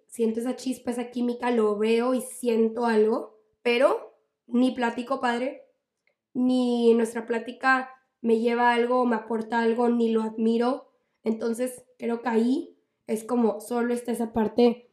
siento 0.08 0.42
esa 0.42 0.56
chispa, 0.56 0.92
esa 0.92 1.10
química, 1.10 1.50
lo 1.52 1.78
veo 1.78 2.14
y 2.14 2.22
siento 2.22 2.86
algo, 2.86 3.40
pero 3.62 4.20
ni 4.46 4.72
platico 4.72 5.20
padre, 5.20 5.66
ni 6.34 6.94
nuestra 6.94 7.26
plática 7.26 7.90
me 8.22 8.40
lleva 8.40 8.74
algo, 8.74 9.06
me 9.06 9.16
aporta 9.16 9.62
algo, 9.62 9.90
ni 9.90 10.12
lo 10.12 10.22
admiro. 10.22 10.92
Entonces 11.24 11.86
creo 11.98 12.22
que 12.22 12.30
ahí 12.30 12.78
es 13.08 13.24
como 13.24 13.60
solo 13.62 13.94
está 13.94 14.12
esa 14.12 14.34
parte 14.34 14.90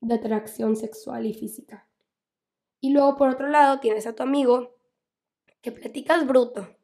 de 0.00 0.14
atracción 0.14 0.76
sexual 0.76 1.26
y 1.26 1.34
física. 1.34 1.88
Y 2.80 2.90
luego 2.90 3.16
por 3.16 3.28
otro 3.28 3.48
lado 3.48 3.80
tienes 3.80 4.06
a 4.06 4.14
tu 4.14 4.22
amigo 4.22 4.76
que 5.60 5.70
platicas 5.70 6.26
bruto, 6.26 6.76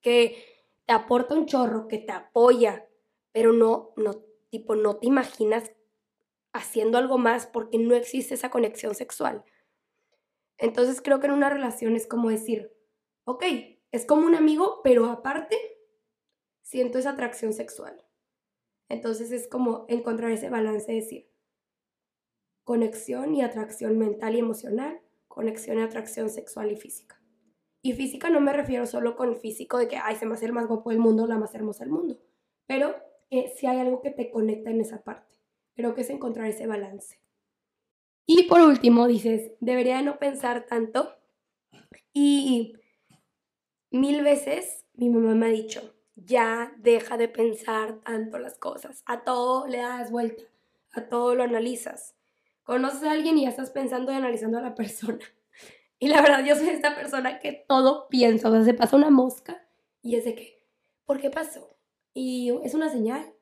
que 0.00 0.51
aporta 0.92 1.34
un 1.34 1.46
chorro, 1.46 1.88
que 1.88 1.98
te 1.98 2.12
apoya, 2.12 2.88
pero 3.32 3.52
no, 3.52 3.92
no, 3.96 4.22
tipo, 4.50 4.76
no 4.76 4.96
te 4.96 5.06
imaginas 5.06 5.72
haciendo 6.52 6.98
algo 6.98 7.18
más 7.18 7.46
porque 7.46 7.78
no 7.78 7.94
existe 7.94 8.34
esa 8.34 8.50
conexión 8.50 8.94
sexual. 8.94 9.44
Entonces 10.58 11.00
creo 11.00 11.20
que 11.20 11.26
en 11.26 11.32
una 11.32 11.50
relación 11.50 11.96
es 11.96 12.06
como 12.06 12.28
decir, 12.28 12.72
ok, 13.24 13.44
es 13.90 14.06
como 14.06 14.26
un 14.26 14.34
amigo, 14.34 14.80
pero 14.84 15.06
aparte 15.06 15.56
siento 16.62 16.98
esa 16.98 17.10
atracción 17.10 17.52
sexual. 17.52 18.04
Entonces 18.88 19.32
es 19.32 19.48
como 19.48 19.86
encontrar 19.88 20.30
ese 20.32 20.50
balance, 20.50 20.92
decir, 20.92 21.30
conexión 22.64 23.34
y 23.34 23.42
atracción 23.42 23.98
mental 23.98 24.34
y 24.34 24.40
emocional, 24.40 25.00
conexión 25.28 25.78
y 25.78 25.82
atracción 25.82 26.28
sexual 26.28 26.70
y 26.70 26.76
física. 26.76 27.21
Y 27.82 27.94
física 27.94 28.30
no 28.30 28.40
me 28.40 28.52
refiero 28.52 28.86
solo 28.86 29.16
con 29.16 29.36
físico 29.36 29.76
de 29.76 29.88
que, 29.88 29.96
ay, 29.96 30.16
se 30.16 30.24
me 30.24 30.34
hace 30.34 30.46
el 30.46 30.52
más 30.52 30.68
guapo 30.68 30.90
del 30.90 31.00
mundo, 31.00 31.26
la 31.26 31.36
más 31.36 31.54
hermosa 31.54 31.84
del 31.84 31.92
mundo. 31.92 32.16
Pero 32.66 32.94
eh, 33.30 33.52
si 33.56 33.66
hay 33.66 33.78
algo 33.78 34.02
que 34.02 34.10
te 34.10 34.30
conecta 34.30 34.70
en 34.70 34.82
esa 34.82 35.02
parte. 35.02 35.34
Creo 35.74 35.94
que 35.94 36.02
es 36.02 36.10
encontrar 36.10 36.46
ese 36.48 36.66
balance. 36.66 37.18
Y 38.26 38.44
por 38.44 38.60
último, 38.60 39.06
dices, 39.06 39.52
debería 39.58 40.02
no 40.02 40.18
pensar 40.18 40.66
tanto. 40.66 41.16
Y 42.12 42.76
mil 43.90 44.22
veces 44.22 44.84
mi 44.94 45.08
mamá 45.08 45.34
me 45.34 45.46
ha 45.46 45.48
dicho, 45.48 45.94
ya 46.14 46.74
deja 46.78 47.16
de 47.16 47.28
pensar 47.28 48.00
tanto 48.04 48.38
las 48.38 48.58
cosas. 48.58 49.02
A 49.06 49.24
todo 49.24 49.66
le 49.66 49.78
das 49.78 50.10
vuelta, 50.10 50.44
a 50.92 51.08
todo 51.08 51.34
lo 51.34 51.42
analizas. 51.42 52.14
Conoces 52.64 53.02
a 53.04 53.12
alguien 53.12 53.38
y 53.38 53.44
ya 53.44 53.48
estás 53.48 53.70
pensando 53.70 54.12
y 54.12 54.16
analizando 54.16 54.58
a 54.58 54.62
la 54.62 54.74
persona. 54.76 55.24
Y 56.02 56.08
la 56.08 56.20
verdad, 56.20 56.44
yo 56.44 56.56
soy 56.56 56.70
esta 56.70 56.96
persona 56.96 57.38
que 57.38 57.64
todo 57.68 58.08
piensa, 58.08 58.48
o 58.48 58.52
sea, 58.52 58.64
se 58.64 58.74
pasa 58.74 58.96
una 58.96 59.08
mosca 59.08 59.64
y 60.02 60.16
es 60.16 60.24
de 60.24 60.34
que, 60.34 60.66
¿por 61.04 61.20
qué 61.20 61.30
pasó? 61.30 61.76
Y 62.12 62.52
es 62.64 62.74
una 62.74 62.90
señal, 62.90 63.32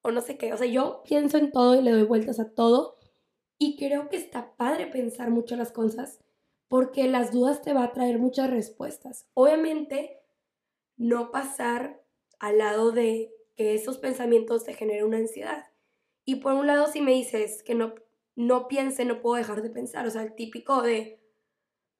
o 0.00 0.10
no 0.10 0.22
sé 0.22 0.38
qué, 0.38 0.54
o 0.54 0.56
sea, 0.56 0.66
yo 0.66 1.02
pienso 1.04 1.36
en 1.36 1.52
todo 1.52 1.74
y 1.74 1.82
le 1.82 1.90
doy 1.90 2.04
vueltas 2.04 2.40
a 2.40 2.54
todo 2.54 2.96
y 3.58 3.76
creo 3.76 4.08
que 4.08 4.16
está 4.16 4.56
padre 4.56 4.86
pensar 4.86 5.28
mucho 5.28 5.56
las 5.56 5.72
cosas 5.72 6.24
porque 6.68 7.06
las 7.06 7.32
dudas 7.32 7.60
te 7.60 7.74
va 7.74 7.84
a 7.84 7.92
traer 7.92 8.18
muchas 8.18 8.48
respuestas. 8.48 9.28
Obviamente, 9.34 10.22
no 10.96 11.30
pasar 11.30 12.02
al 12.38 12.56
lado 12.56 12.92
de 12.92 13.30
que 13.56 13.74
esos 13.74 13.98
pensamientos 13.98 14.64
te 14.64 14.72
generen 14.72 15.04
una 15.04 15.18
ansiedad. 15.18 15.66
Y 16.24 16.36
por 16.36 16.54
un 16.54 16.66
lado, 16.66 16.86
si 16.86 17.02
me 17.02 17.12
dices 17.12 17.62
que 17.62 17.74
no, 17.74 17.92
no 18.36 18.68
piense, 18.68 19.04
no 19.04 19.20
puedo 19.20 19.36
dejar 19.36 19.60
de 19.60 19.68
pensar, 19.68 20.06
o 20.06 20.10
sea, 20.10 20.22
el 20.22 20.34
típico 20.34 20.80
de 20.80 21.25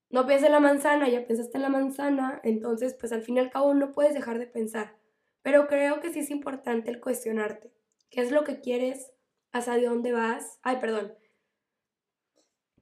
no 0.08 0.26
pienses 0.26 0.46
en 0.46 0.52
la 0.52 0.60
manzana, 0.60 1.08
ya 1.08 1.26
pensaste 1.26 1.58
en 1.58 1.62
la 1.62 1.68
manzana, 1.68 2.40
entonces 2.44 2.94
pues 2.94 3.12
al 3.12 3.22
fin 3.22 3.36
y 3.36 3.40
al 3.40 3.50
cabo 3.50 3.74
no 3.74 3.92
puedes 3.92 4.14
dejar 4.14 4.38
de 4.38 4.46
pensar. 4.46 4.96
Pero 5.42 5.66
creo 5.66 6.00
que 6.00 6.12
sí 6.12 6.20
es 6.20 6.30
importante 6.30 6.90
el 6.90 7.00
cuestionarte. 7.00 7.72
¿Qué 8.10 8.20
es 8.20 8.30
lo 8.30 8.44
que 8.44 8.60
quieres? 8.60 9.12
¿Hacia 9.52 9.88
dónde 9.88 10.12
vas? 10.12 10.58
Ay, 10.62 10.76
perdón. 10.80 11.14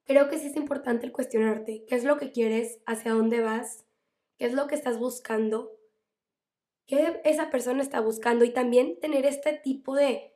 Creo 0.05 0.29
que 0.29 0.39
sí 0.39 0.49
es 0.49 0.57
importante 0.57 1.07
el 1.07 1.13
cuestionarte. 1.13 1.85
¿Qué 1.87 1.95
es 1.95 2.05
lo 2.05 2.19
que 2.19 2.31
quieres? 2.31 2.81
¿Hacia 2.85 3.13
dónde 3.13 3.41
vas? 3.41 3.87
¿Qué 4.37 4.47
es 4.47 4.53
lo 4.53 4.67
que 4.67 4.75
estás 4.75 4.99
buscando? 4.99 5.73
¿Qué 6.87 7.21
esa 7.25 7.51
persona 7.51 7.83
está 7.83 8.01
buscando? 8.01 8.45
Y 8.45 8.53
también 8.53 8.99
tener 9.01 9.25
este 9.25 9.55
tipo 9.55 9.95
de, 9.95 10.35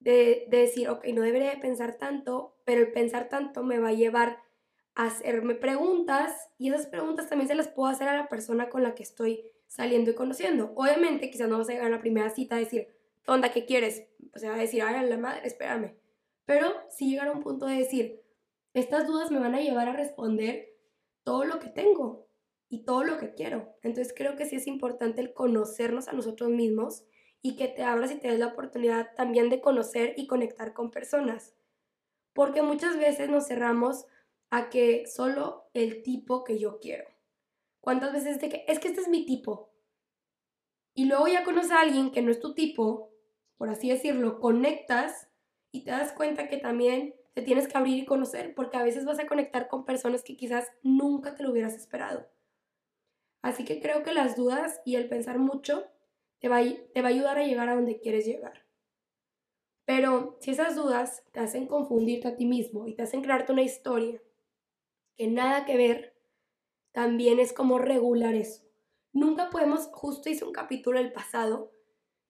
de, 0.00 0.46
de 0.48 0.58
decir, 0.58 0.88
ok, 0.88 1.06
no 1.14 1.22
debería 1.22 1.50
de 1.50 1.60
pensar 1.60 1.96
tanto, 1.96 2.56
pero 2.64 2.80
el 2.80 2.92
pensar 2.92 3.28
tanto 3.28 3.62
me 3.62 3.78
va 3.78 3.90
a 3.90 3.94
llevar 3.94 4.43
hacerme 4.94 5.54
preguntas 5.54 6.50
y 6.58 6.68
esas 6.68 6.86
preguntas 6.86 7.28
también 7.28 7.48
se 7.48 7.54
las 7.54 7.68
puedo 7.68 7.88
hacer 7.88 8.08
a 8.08 8.16
la 8.16 8.28
persona 8.28 8.68
con 8.68 8.82
la 8.82 8.94
que 8.94 9.02
estoy 9.02 9.44
saliendo 9.66 10.10
y 10.10 10.14
conociendo. 10.14 10.72
Obviamente, 10.76 11.30
quizás 11.30 11.48
no 11.48 11.58
vas 11.58 11.68
a 11.68 11.72
llegar 11.72 11.88
a 11.88 11.96
la 11.96 12.00
primera 12.00 12.30
cita 12.30 12.56
a 12.56 12.60
decir, 12.60 12.88
onda, 13.26 13.50
¿qué 13.50 13.64
quieres? 13.64 14.06
O 14.34 14.38
sea, 14.38 14.54
a 14.54 14.58
decir, 14.58 14.82
ay, 14.82 15.08
la 15.08 15.16
madre, 15.16 15.46
espérame. 15.46 15.96
Pero 16.44 16.72
si 16.90 17.10
llegar 17.10 17.28
a 17.28 17.32
un 17.32 17.42
punto 17.42 17.66
de 17.66 17.76
decir, 17.76 18.22
estas 18.72 19.06
dudas 19.06 19.30
me 19.30 19.38
van 19.38 19.54
a 19.54 19.60
llevar 19.60 19.88
a 19.88 19.96
responder 19.96 20.76
todo 21.22 21.44
lo 21.44 21.58
que 21.58 21.68
tengo 21.68 22.28
y 22.68 22.84
todo 22.84 23.04
lo 23.04 23.18
que 23.18 23.34
quiero. 23.34 23.74
Entonces 23.82 24.14
creo 24.16 24.36
que 24.36 24.46
sí 24.46 24.56
es 24.56 24.66
importante 24.66 25.20
el 25.20 25.32
conocernos 25.32 26.08
a 26.08 26.12
nosotros 26.12 26.50
mismos 26.50 27.04
y 27.40 27.56
que 27.56 27.68
te 27.68 27.82
abras 27.82 28.10
y 28.10 28.16
te 28.16 28.28
des 28.28 28.38
la 28.38 28.48
oportunidad 28.48 29.14
también 29.14 29.48
de 29.48 29.60
conocer 29.60 30.14
y 30.16 30.26
conectar 30.26 30.72
con 30.72 30.90
personas. 30.90 31.54
Porque 32.32 32.62
muchas 32.62 32.98
veces 32.98 33.28
nos 33.28 33.46
cerramos 33.46 34.06
a 34.54 34.70
que 34.70 35.08
solo 35.08 35.68
el 35.74 36.04
tipo 36.04 36.44
que 36.44 36.60
yo 36.60 36.78
quiero. 36.78 37.08
¿Cuántas 37.80 38.12
veces 38.12 38.40
de 38.40 38.48
que 38.48 38.64
es 38.68 38.78
que 38.78 38.86
este 38.86 39.00
es 39.00 39.08
mi 39.08 39.26
tipo? 39.26 39.74
Y 40.94 41.06
luego 41.06 41.26
ya 41.26 41.42
conoces 41.42 41.72
a 41.72 41.80
alguien 41.80 42.12
que 42.12 42.22
no 42.22 42.30
es 42.30 42.38
tu 42.38 42.54
tipo, 42.54 43.10
por 43.56 43.68
así 43.68 43.88
decirlo, 43.88 44.38
conectas 44.38 45.28
y 45.72 45.82
te 45.82 45.90
das 45.90 46.12
cuenta 46.12 46.48
que 46.48 46.58
también 46.58 47.16
te 47.32 47.42
tienes 47.42 47.66
que 47.66 47.76
abrir 47.76 47.98
y 47.98 48.06
conocer, 48.06 48.54
porque 48.54 48.76
a 48.76 48.84
veces 48.84 49.04
vas 49.04 49.18
a 49.18 49.26
conectar 49.26 49.66
con 49.66 49.84
personas 49.84 50.22
que 50.22 50.36
quizás 50.36 50.70
nunca 50.84 51.34
te 51.34 51.42
lo 51.42 51.50
hubieras 51.50 51.74
esperado. 51.74 52.28
Así 53.42 53.64
que 53.64 53.80
creo 53.80 54.04
que 54.04 54.14
las 54.14 54.36
dudas 54.36 54.80
y 54.84 54.94
el 54.94 55.08
pensar 55.08 55.40
mucho 55.40 55.84
te 56.38 56.48
va, 56.48 56.60
te 56.62 57.02
va 57.02 57.08
a 57.08 57.10
ayudar 57.10 57.38
a 57.38 57.44
llegar 57.44 57.68
a 57.68 57.74
donde 57.74 57.98
quieres 57.98 58.24
llegar. 58.24 58.64
Pero 59.84 60.38
si 60.40 60.52
esas 60.52 60.76
dudas 60.76 61.24
te 61.32 61.40
hacen 61.40 61.66
confundirte 61.66 62.28
a 62.28 62.36
ti 62.36 62.46
mismo 62.46 62.86
y 62.86 62.94
te 62.94 63.02
hacen 63.02 63.20
crearte 63.20 63.50
una 63.50 63.62
historia 63.62 64.22
que 65.16 65.28
nada 65.28 65.64
que 65.64 65.76
ver, 65.76 66.14
también 66.92 67.40
es 67.40 67.52
como 67.52 67.78
regular 67.78 68.34
eso. 68.34 68.62
Nunca 69.12 69.50
podemos, 69.50 69.88
justo 69.92 70.28
hice 70.28 70.44
un 70.44 70.52
capítulo 70.52 70.98
del 70.98 71.12
pasado 71.12 71.72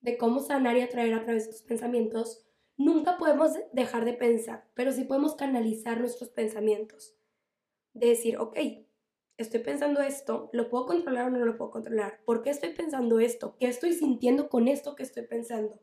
de 0.01 0.17
cómo 0.17 0.39
sanar 0.39 0.77
y 0.77 0.81
atraer 0.81 1.13
a 1.15 1.23
través 1.23 1.45
de 1.45 1.51
tus 1.51 1.63
pensamientos, 1.63 2.45
nunca 2.77 3.17
podemos 3.17 3.53
dejar 3.73 4.05
de 4.05 4.13
pensar, 4.13 4.69
pero 4.75 4.91
sí 4.91 5.03
podemos 5.03 5.35
canalizar 5.35 5.99
nuestros 5.99 6.29
pensamientos. 6.29 7.15
De 7.93 8.09
decir, 8.09 8.37
ok, 8.37 8.57
estoy 9.37 9.61
pensando 9.61 10.01
esto, 10.01 10.49
¿lo 10.53 10.69
puedo 10.69 10.85
controlar 10.85 11.27
o 11.27 11.31
no 11.31 11.43
lo 11.43 11.57
puedo 11.57 11.71
controlar? 11.71 12.21
¿Por 12.23 12.43
qué 12.43 12.51
estoy 12.51 12.73
pensando 12.73 13.19
esto? 13.19 13.55
¿Qué 13.59 13.67
estoy 13.67 13.93
sintiendo 13.93 14.49
con 14.49 14.67
esto 14.67 14.95
que 14.95 15.03
estoy 15.03 15.23
pensando? 15.23 15.81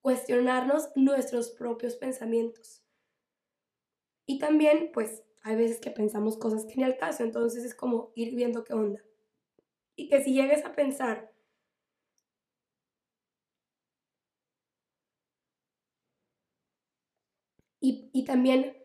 Cuestionarnos 0.00 0.90
nuestros 0.94 1.50
propios 1.50 1.96
pensamientos. 1.96 2.84
Y 4.26 4.38
también, 4.38 4.90
pues, 4.92 5.23
hay 5.44 5.56
veces 5.56 5.80
que 5.80 5.92
pensamos 5.92 6.38
cosas 6.38 6.66
que 6.66 6.74
ni 6.76 6.84
al 6.84 6.98
caso, 6.98 7.24
entonces 7.24 7.64
es 7.64 7.76
como 7.76 8.12
ir 8.16 8.34
viendo 8.34 8.64
qué 8.64 8.74
onda. 8.74 9.00
Y 9.96 10.08
que 10.08 10.22
si 10.22 10.34
llegues 10.34 10.64
a 10.64 10.74
pensar, 10.74 11.32
y, 17.80 18.10
y 18.12 18.24
también 18.24 18.76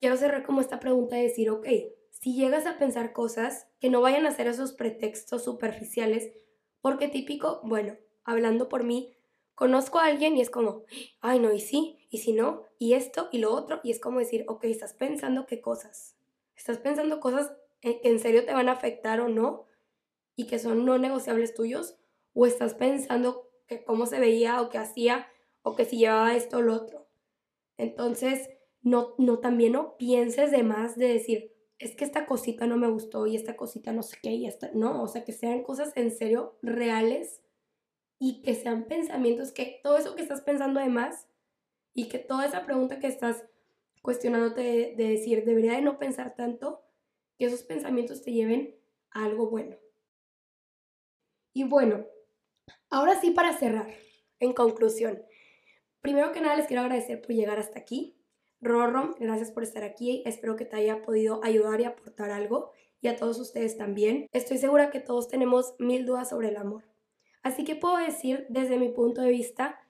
quiero 0.00 0.16
cerrar 0.16 0.44
como 0.44 0.60
esta 0.60 0.80
pregunta 0.80 1.16
de 1.16 1.24
decir, 1.24 1.50
ok, 1.50 1.66
si 2.10 2.34
llegas 2.36 2.66
a 2.66 2.78
pensar 2.78 3.12
cosas, 3.12 3.68
que 3.80 3.90
no 3.90 4.00
vayan 4.00 4.26
a 4.26 4.32
ser 4.32 4.46
esos 4.48 4.72
pretextos 4.72 5.44
superficiales, 5.44 6.32
porque 6.80 7.08
típico, 7.08 7.60
bueno, 7.64 7.96
hablando 8.24 8.68
por 8.68 8.84
mí, 8.84 9.16
conozco 9.60 9.98
a 9.98 10.06
alguien 10.06 10.38
y 10.38 10.40
es 10.40 10.48
como, 10.48 10.84
ay 11.20 11.38
no, 11.38 11.52
y 11.52 11.60
sí, 11.60 11.98
y 12.08 12.16
si 12.16 12.32
no, 12.32 12.64
y 12.78 12.94
esto 12.94 13.28
y 13.30 13.40
lo 13.40 13.52
otro, 13.52 13.78
y 13.82 13.90
es 13.90 14.00
como 14.00 14.18
decir, 14.18 14.46
ok, 14.48 14.64
estás 14.64 14.94
pensando 14.94 15.44
qué 15.44 15.60
cosas, 15.60 16.16
estás 16.56 16.78
pensando 16.78 17.20
cosas 17.20 17.52
que 17.82 18.00
en 18.04 18.18
serio 18.20 18.46
te 18.46 18.54
van 18.54 18.70
a 18.70 18.72
afectar 18.72 19.20
o 19.20 19.28
no, 19.28 19.66
y 20.34 20.46
que 20.46 20.58
son 20.58 20.86
no 20.86 20.96
negociables 20.96 21.52
tuyos, 21.52 21.98
o 22.32 22.46
estás 22.46 22.72
pensando 22.72 23.50
que 23.66 23.84
cómo 23.84 24.06
se 24.06 24.18
veía 24.18 24.62
o 24.62 24.70
qué 24.70 24.78
hacía, 24.78 25.28
o 25.60 25.76
que 25.76 25.84
si 25.84 25.98
llevaba 25.98 26.34
esto 26.34 26.56
o 26.56 26.62
lo 26.62 26.72
otro. 26.72 27.06
Entonces, 27.76 28.48
no, 28.80 29.14
no 29.18 29.40
también 29.40 29.72
no 29.72 29.98
pienses 29.98 30.52
de 30.52 30.62
más 30.62 30.96
de 30.96 31.08
decir, 31.08 31.52
es 31.78 31.94
que 31.94 32.06
esta 32.06 32.24
cosita 32.24 32.66
no 32.66 32.78
me 32.78 32.88
gustó 32.88 33.26
y 33.26 33.36
esta 33.36 33.58
cosita 33.58 33.92
no 33.92 34.02
sé 34.02 34.16
qué 34.22 34.30
y 34.30 34.46
esta, 34.46 34.70
no, 34.72 35.02
o 35.02 35.06
sea, 35.06 35.22
que 35.22 35.32
sean 35.32 35.62
cosas 35.64 35.92
en 35.96 36.12
serio 36.12 36.56
reales 36.62 37.42
y 38.20 38.42
que 38.42 38.54
sean 38.54 38.84
pensamientos 38.84 39.50
que 39.50 39.80
todo 39.82 39.96
eso 39.96 40.14
que 40.14 40.22
estás 40.22 40.42
pensando 40.42 40.78
además 40.78 41.26
y 41.94 42.08
que 42.08 42.18
toda 42.18 42.44
esa 42.44 42.64
pregunta 42.66 43.00
que 43.00 43.06
estás 43.06 43.44
cuestionándote 44.02 44.60
de, 44.60 44.94
de 44.94 45.08
decir, 45.08 45.44
debería 45.44 45.72
de 45.72 45.82
no 45.82 45.98
pensar 45.98 46.34
tanto, 46.34 46.82
que 47.38 47.46
esos 47.46 47.62
pensamientos 47.62 48.22
te 48.22 48.32
lleven 48.32 48.76
a 49.10 49.24
algo 49.24 49.48
bueno. 49.48 49.76
Y 51.54 51.64
bueno, 51.64 52.06
ahora 52.90 53.18
sí 53.18 53.30
para 53.30 53.56
cerrar, 53.56 53.90
en 54.38 54.52
conclusión, 54.52 55.22
primero 56.02 56.30
que 56.32 56.42
nada 56.42 56.56
les 56.56 56.66
quiero 56.66 56.82
agradecer 56.82 57.20
por 57.22 57.34
llegar 57.34 57.58
hasta 57.58 57.78
aquí. 57.78 58.18
Rorro, 58.60 59.16
gracias 59.18 59.50
por 59.50 59.62
estar 59.62 59.82
aquí, 59.82 60.22
espero 60.26 60.56
que 60.56 60.66
te 60.66 60.76
haya 60.76 61.00
podido 61.00 61.42
ayudar 61.42 61.80
y 61.80 61.84
aportar 61.84 62.30
algo 62.30 62.72
y 63.00 63.08
a 63.08 63.16
todos 63.16 63.40
ustedes 63.40 63.78
también. 63.78 64.26
Estoy 64.32 64.58
segura 64.58 64.90
que 64.90 65.00
todos 65.00 65.28
tenemos 65.28 65.74
mil 65.78 66.04
dudas 66.04 66.28
sobre 66.28 66.48
el 66.48 66.58
amor. 66.58 66.89
Así 67.42 67.64
que 67.64 67.76
puedo 67.76 67.96
decir 67.96 68.46
desde 68.48 68.78
mi 68.78 68.90
punto 68.90 69.22
de 69.22 69.30
vista 69.30 69.80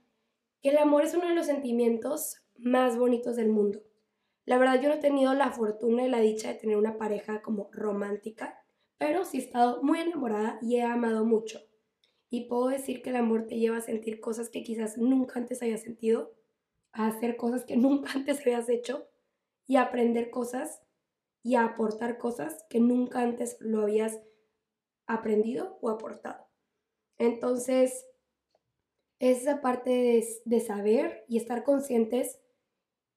que 0.63 0.71
el 0.71 0.79
amor 0.79 1.05
es 1.05 1.15
uno 1.15 1.29
de 1.29 1.35
los 1.35 1.47
sentimientos 1.47 2.43
más 2.57 2.97
bonitos 2.97 3.37
del 3.37 3.49
mundo. 3.49 3.83
La 4.45 4.59
verdad 4.59 4.81
yo 4.81 4.89
no 4.89 4.97
he 4.97 5.01
tenido 5.01 5.35
la 5.35 5.51
fortuna 5.53 6.05
y 6.05 6.09
la 6.09 6.21
dicha 6.21 6.49
de 6.49 6.55
tener 6.55 6.77
una 6.77 6.99
pareja 6.99 7.43
como 7.43 7.71
romántica, 7.73 8.63
pero 8.99 9.25
sí 9.25 9.39
he 9.39 9.41
estado 9.41 9.83
muy 9.83 10.01
enamorada 10.01 10.59
y 10.63 10.77
he 10.77 10.83
amado 10.83 11.25
mucho. 11.25 11.61
Y 12.31 12.47
puedo 12.47 12.69
decir 12.69 13.03
que 13.03 13.11
el 13.11 13.17
amor 13.17 13.47
te 13.47 13.59
lleva 13.59 13.79
a 13.79 13.83
sentir 13.83 14.21
cosas 14.21 14.51
que 14.51 14.63
quizás 14.63 14.99
nunca 14.99 15.39
antes 15.39 15.63
hayas 15.63 15.83
sentido, 15.83 16.35
a 16.93 17.07
hacer 17.07 17.37
cosas 17.37 17.65
que 17.65 17.77
nunca 17.79 18.13
antes 18.15 18.41
habías 18.41 18.69
hecho 18.69 19.09
y 19.67 19.77
a 19.77 19.83
aprender 19.83 20.31
cosas 20.31 20.83
y 21.43 21.55
a 21.55 21.65
aportar 21.65 22.19
cosas 22.19 22.65
que 22.69 22.81
nunca 22.81 23.21
antes 23.21 23.57
lo 23.61 23.83
habías 23.83 24.21
aprendido 25.07 25.79
o 25.81 25.91
aportado. 25.91 26.50
Entonces, 27.21 28.07
esa 29.19 29.61
parte 29.61 30.25
de, 30.47 30.61
saber 30.61 31.27
y 31.29 31.37
estar 31.37 31.65
conscientes 31.65 32.41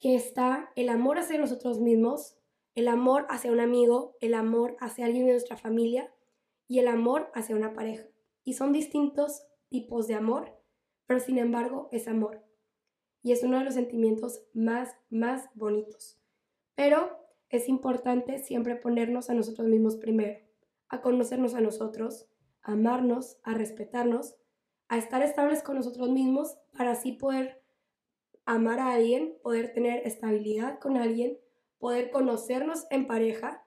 que 0.02 0.16
está 0.16 0.70
el 0.76 0.90
amor 0.90 1.20
hacia 1.20 1.38
nosotros 1.40 1.80
mismos, 1.80 2.36
el 2.76 2.90
amor 2.90 3.26
hacia 3.30 3.54
un 3.54 3.62
amigo, 3.62 4.18
el 4.20 4.34
amor 4.34 4.76
hacia 4.82 5.06
alguien 5.06 5.26
de 5.26 5.32
nuestra 5.32 5.56
familia 5.56 6.14
y 6.68 6.80
el 6.80 6.90
amor 6.90 7.32
hacia 7.34 7.56
una 7.56 7.72
pareja. 7.72 8.06
Y 8.44 8.56
son 8.56 8.74
distintos 8.74 9.48
tipos 9.70 10.08
de 10.08 10.16
amor, 10.16 10.52
pero 11.06 11.22
sin 11.22 11.38
embargo 11.38 11.88
es 11.94 12.10
amor. 12.10 12.44
Y 13.22 13.32
es 13.32 13.42
uno 13.42 13.58
de 13.58 13.64
los 13.64 13.76
sentimientos 13.76 14.44
más, 14.54 14.98
más 15.10 15.50
bonitos. 15.54 16.20
Pero 16.76 17.26
es 17.48 17.70
importante 17.70 18.40
siempre 18.40 18.76
ponernos 18.76 19.30
a 19.30 19.34
nosotros 19.34 19.66
mismos 19.70 19.96
primero, 19.96 20.42
a 20.90 21.02
conocernos 21.02 21.54
a 21.54 21.62
nosotros, 21.62 22.28
amarnos, 22.64 23.38
a 23.44 23.54
respetarnos 23.54 24.36
a 24.88 24.98
estar 24.98 25.24
estables 25.24 25.64
con 25.64 25.76
nosotros 25.76 26.10
mismos 26.10 26.58
para 26.78 26.92
así 26.92 27.14
poder 27.14 27.64
amar 28.46 28.80
a 28.80 28.94
alguien, 28.94 29.36
poder 29.42 29.74
tener 29.74 30.06
estabilidad 30.06 30.80
con 30.80 30.98
alguien, 30.98 31.40
poder 31.80 32.12
conocernos 32.12 32.86
en 32.92 33.08
pareja 33.08 33.66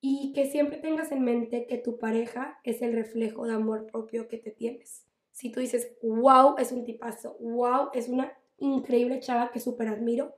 y 0.00 0.32
que 0.32 0.50
siempre 0.50 0.78
tengas 0.78 1.12
en 1.12 1.24
mente 1.24 1.66
que 1.66 1.76
tu 1.76 1.98
pareja 1.98 2.58
es 2.64 2.80
el 2.80 2.94
reflejo 2.94 3.46
de 3.46 3.52
amor 3.52 3.86
propio 3.86 4.28
que 4.28 4.38
te 4.38 4.50
tienes. 4.50 5.06
Si 5.30 5.50
tú 5.52 5.60
dices, 5.60 5.94
wow, 6.02 6.54
es 6.58 6.72
un 6.72 6.84
tipazo, 6.84 7.36
wow, 7.40 7.90
es 7.92 8.08
una 8.08 8.32
increíble 8.56 9.20
chava 9.20 9.50
que 9.52 9.60
súper 9.60 9.88
admiro, 9.88 10.34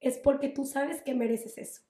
es 0.00 0.18
porque 0.18 0.48
tú 0.48 0.64
sabes 0.64 1.02
que 1.02 1.14
mereces 1.14 1.58
eso. 1.58 1.82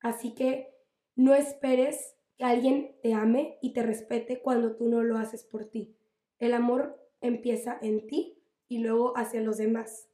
Así 0.00 0.34
que 0.34 0.74
no 1.14 1.34
esperes 1.34 2.16
que 2.42 2.48
alguien 2.48 2.96
te 3.02 3.14
ame 3.14 3.56
y 3.62 3.72
te 3.72 3.84
respete 3.84 4.40
cuando 4.40 4.74
tú 4.74 4.88
no 4.88 5.04
lo 5.04 5.16
haces 5.16 5.44
por 5.44 5.66
ti. 5.66 5.94
El 6.40 6.54
amor 6.54 6.98
empieza 7.20 7.78
en 7.80 8.04
ti 8.08 8.42
y 8.66 8.78
luego 8.78 9.16
hacia 9.16 9.40
los 9.40 9.58
demás. 9.58 10.08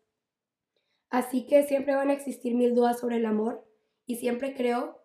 Así 1.08 1.46
que 1.46 1.62
siempre 1.62 1.94
van 1.94 2.10
a 2.10 2.12
existir 2.12 2.54
mil 2.54 2.74
dudas 2.74 3.00
sobre 3.00 3.16
el 3.16 3.24
amor 3.24 3.66
y 4.04 4.16
siempre 4.16 4.54
creo 4.54 5.00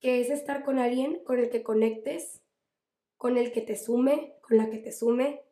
que 0.00 0.22
es 0.22 0.30
estar 0.30 0.64
con 0.64 0.78
alguien 0.78 1.22
con 1.24 1.38
el 1.38 1.50
que 1.50 1.62
conectes, 1.62 2.42
con 3.18 3.36
el 3.36 3.52
que 3.52 3.60
te 3.60 3.76
sume, 3.76 4.36
con 4.40 4.56
la 4.56 4.70
que 4.70 4.78
te 4.78 4.90
sume, 4.90 5.42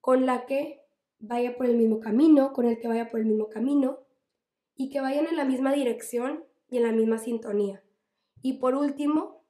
con 0.00 0.24
la 0.24 0.46
que 0.46 0.82
vaya 1.18 1.56
por 1.56 1.66
el 1.66 1.76
mismo 1.76 1.98
camino, 1.98 2.52
con 2.52 2.66
el 2.66 2.78
que 2.78 2.86
vaya 2.86 3.10
por 3.10 3.18
el 3.18 3.26
mismo 3.26 3.48
camino 3.48 4.06
y 4.76 4.88
que 4.90 5.00
vayan 5.00 5.26
en 5.26 5.36
la 5.36 5.44
misma 5.44 5.72
dirección 5.72 6.44
y 6.68 6.76
en 6.76 6.84
la 6.84 6.92
misma 6.92 7.18
sintonía. 7.18 7.82
Y 8.40 8.58
por 8.58 8.76
último, 8.76 9.43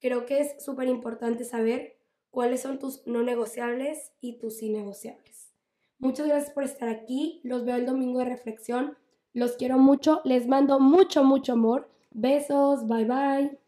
creo 0.00 0.26
que 0.26 0.40
es 0.40 0.64
súper 0.64 0.88
importante 0.88 1.44
saber 1.44 1.98
cuáles 2.30 2.60
son 2.62 2.78
tus 2.78 3.06
no 3.06 3.22
negociables 3.22 4.12
y 4.20 4.38
tus 4.38 4.62
innegociables. 4.62 5.52
Muchas 5.98 6.26
gracias 6.28 6.52
por 6.52 6.64
estar 6.64 6.88
aquí. 6.88 7.40
Los 7.42 7.64
veo 7.64 7.76
el 7.76 7.86
domingo 7.86 8.20
de 8.20 8.26
reflexión. 8.26 8.96
Los 9.32 9.56
quiero 9.56 9.78
mucho. 9.78 10.20
Les 10.24 10.46
mando 10.46 10.78
mucho, 10.78 11.24
mucho 11.24 11.54
amor. 11.54 11.90
Besos. 12.10 12.86
Bye 12.86 13.04
bye. 13.04 13.58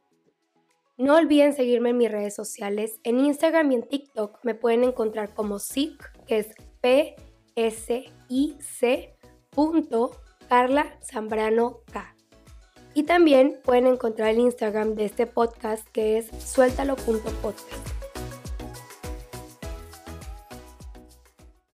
No 0.97 1.17
olviden 1.17 1.55
seguirme 1.55 1.91
en 1.91 1.97
mis 1.97 2.11
redes 2.11 2.35
sociales. 2.35 3.01
En 3.05 3.19
Instagram 3.21 3.73
y 3.73 3.77
en 3.77 3.89
TikTok 3.89 4.39
me 4.45 4.55
pueden 4.55 4.85
encontrar 4.85 5.35
como 5.35 5.59
SIC, 5.59 6.27
que 6.27 6.39
es 6.39 6.49
P-S-I-C. 6.81 7.17
Carla 10.49 10.99
Zambrano 11.03 11.81
K. 11.93 12.15
Y 12.95 13.05
también 13.05 13.59
pueden 13.65 13.87
encontrar 13.87 14.31
el 14.31 14.41
Instagram 14.41 14.95
de 14.95 15.05
este 15.05 15.27
podcast 15.27 15.87
que 15.93 16.19
es 16.19 16.27
suéltalo.podcast. 16.45 18.00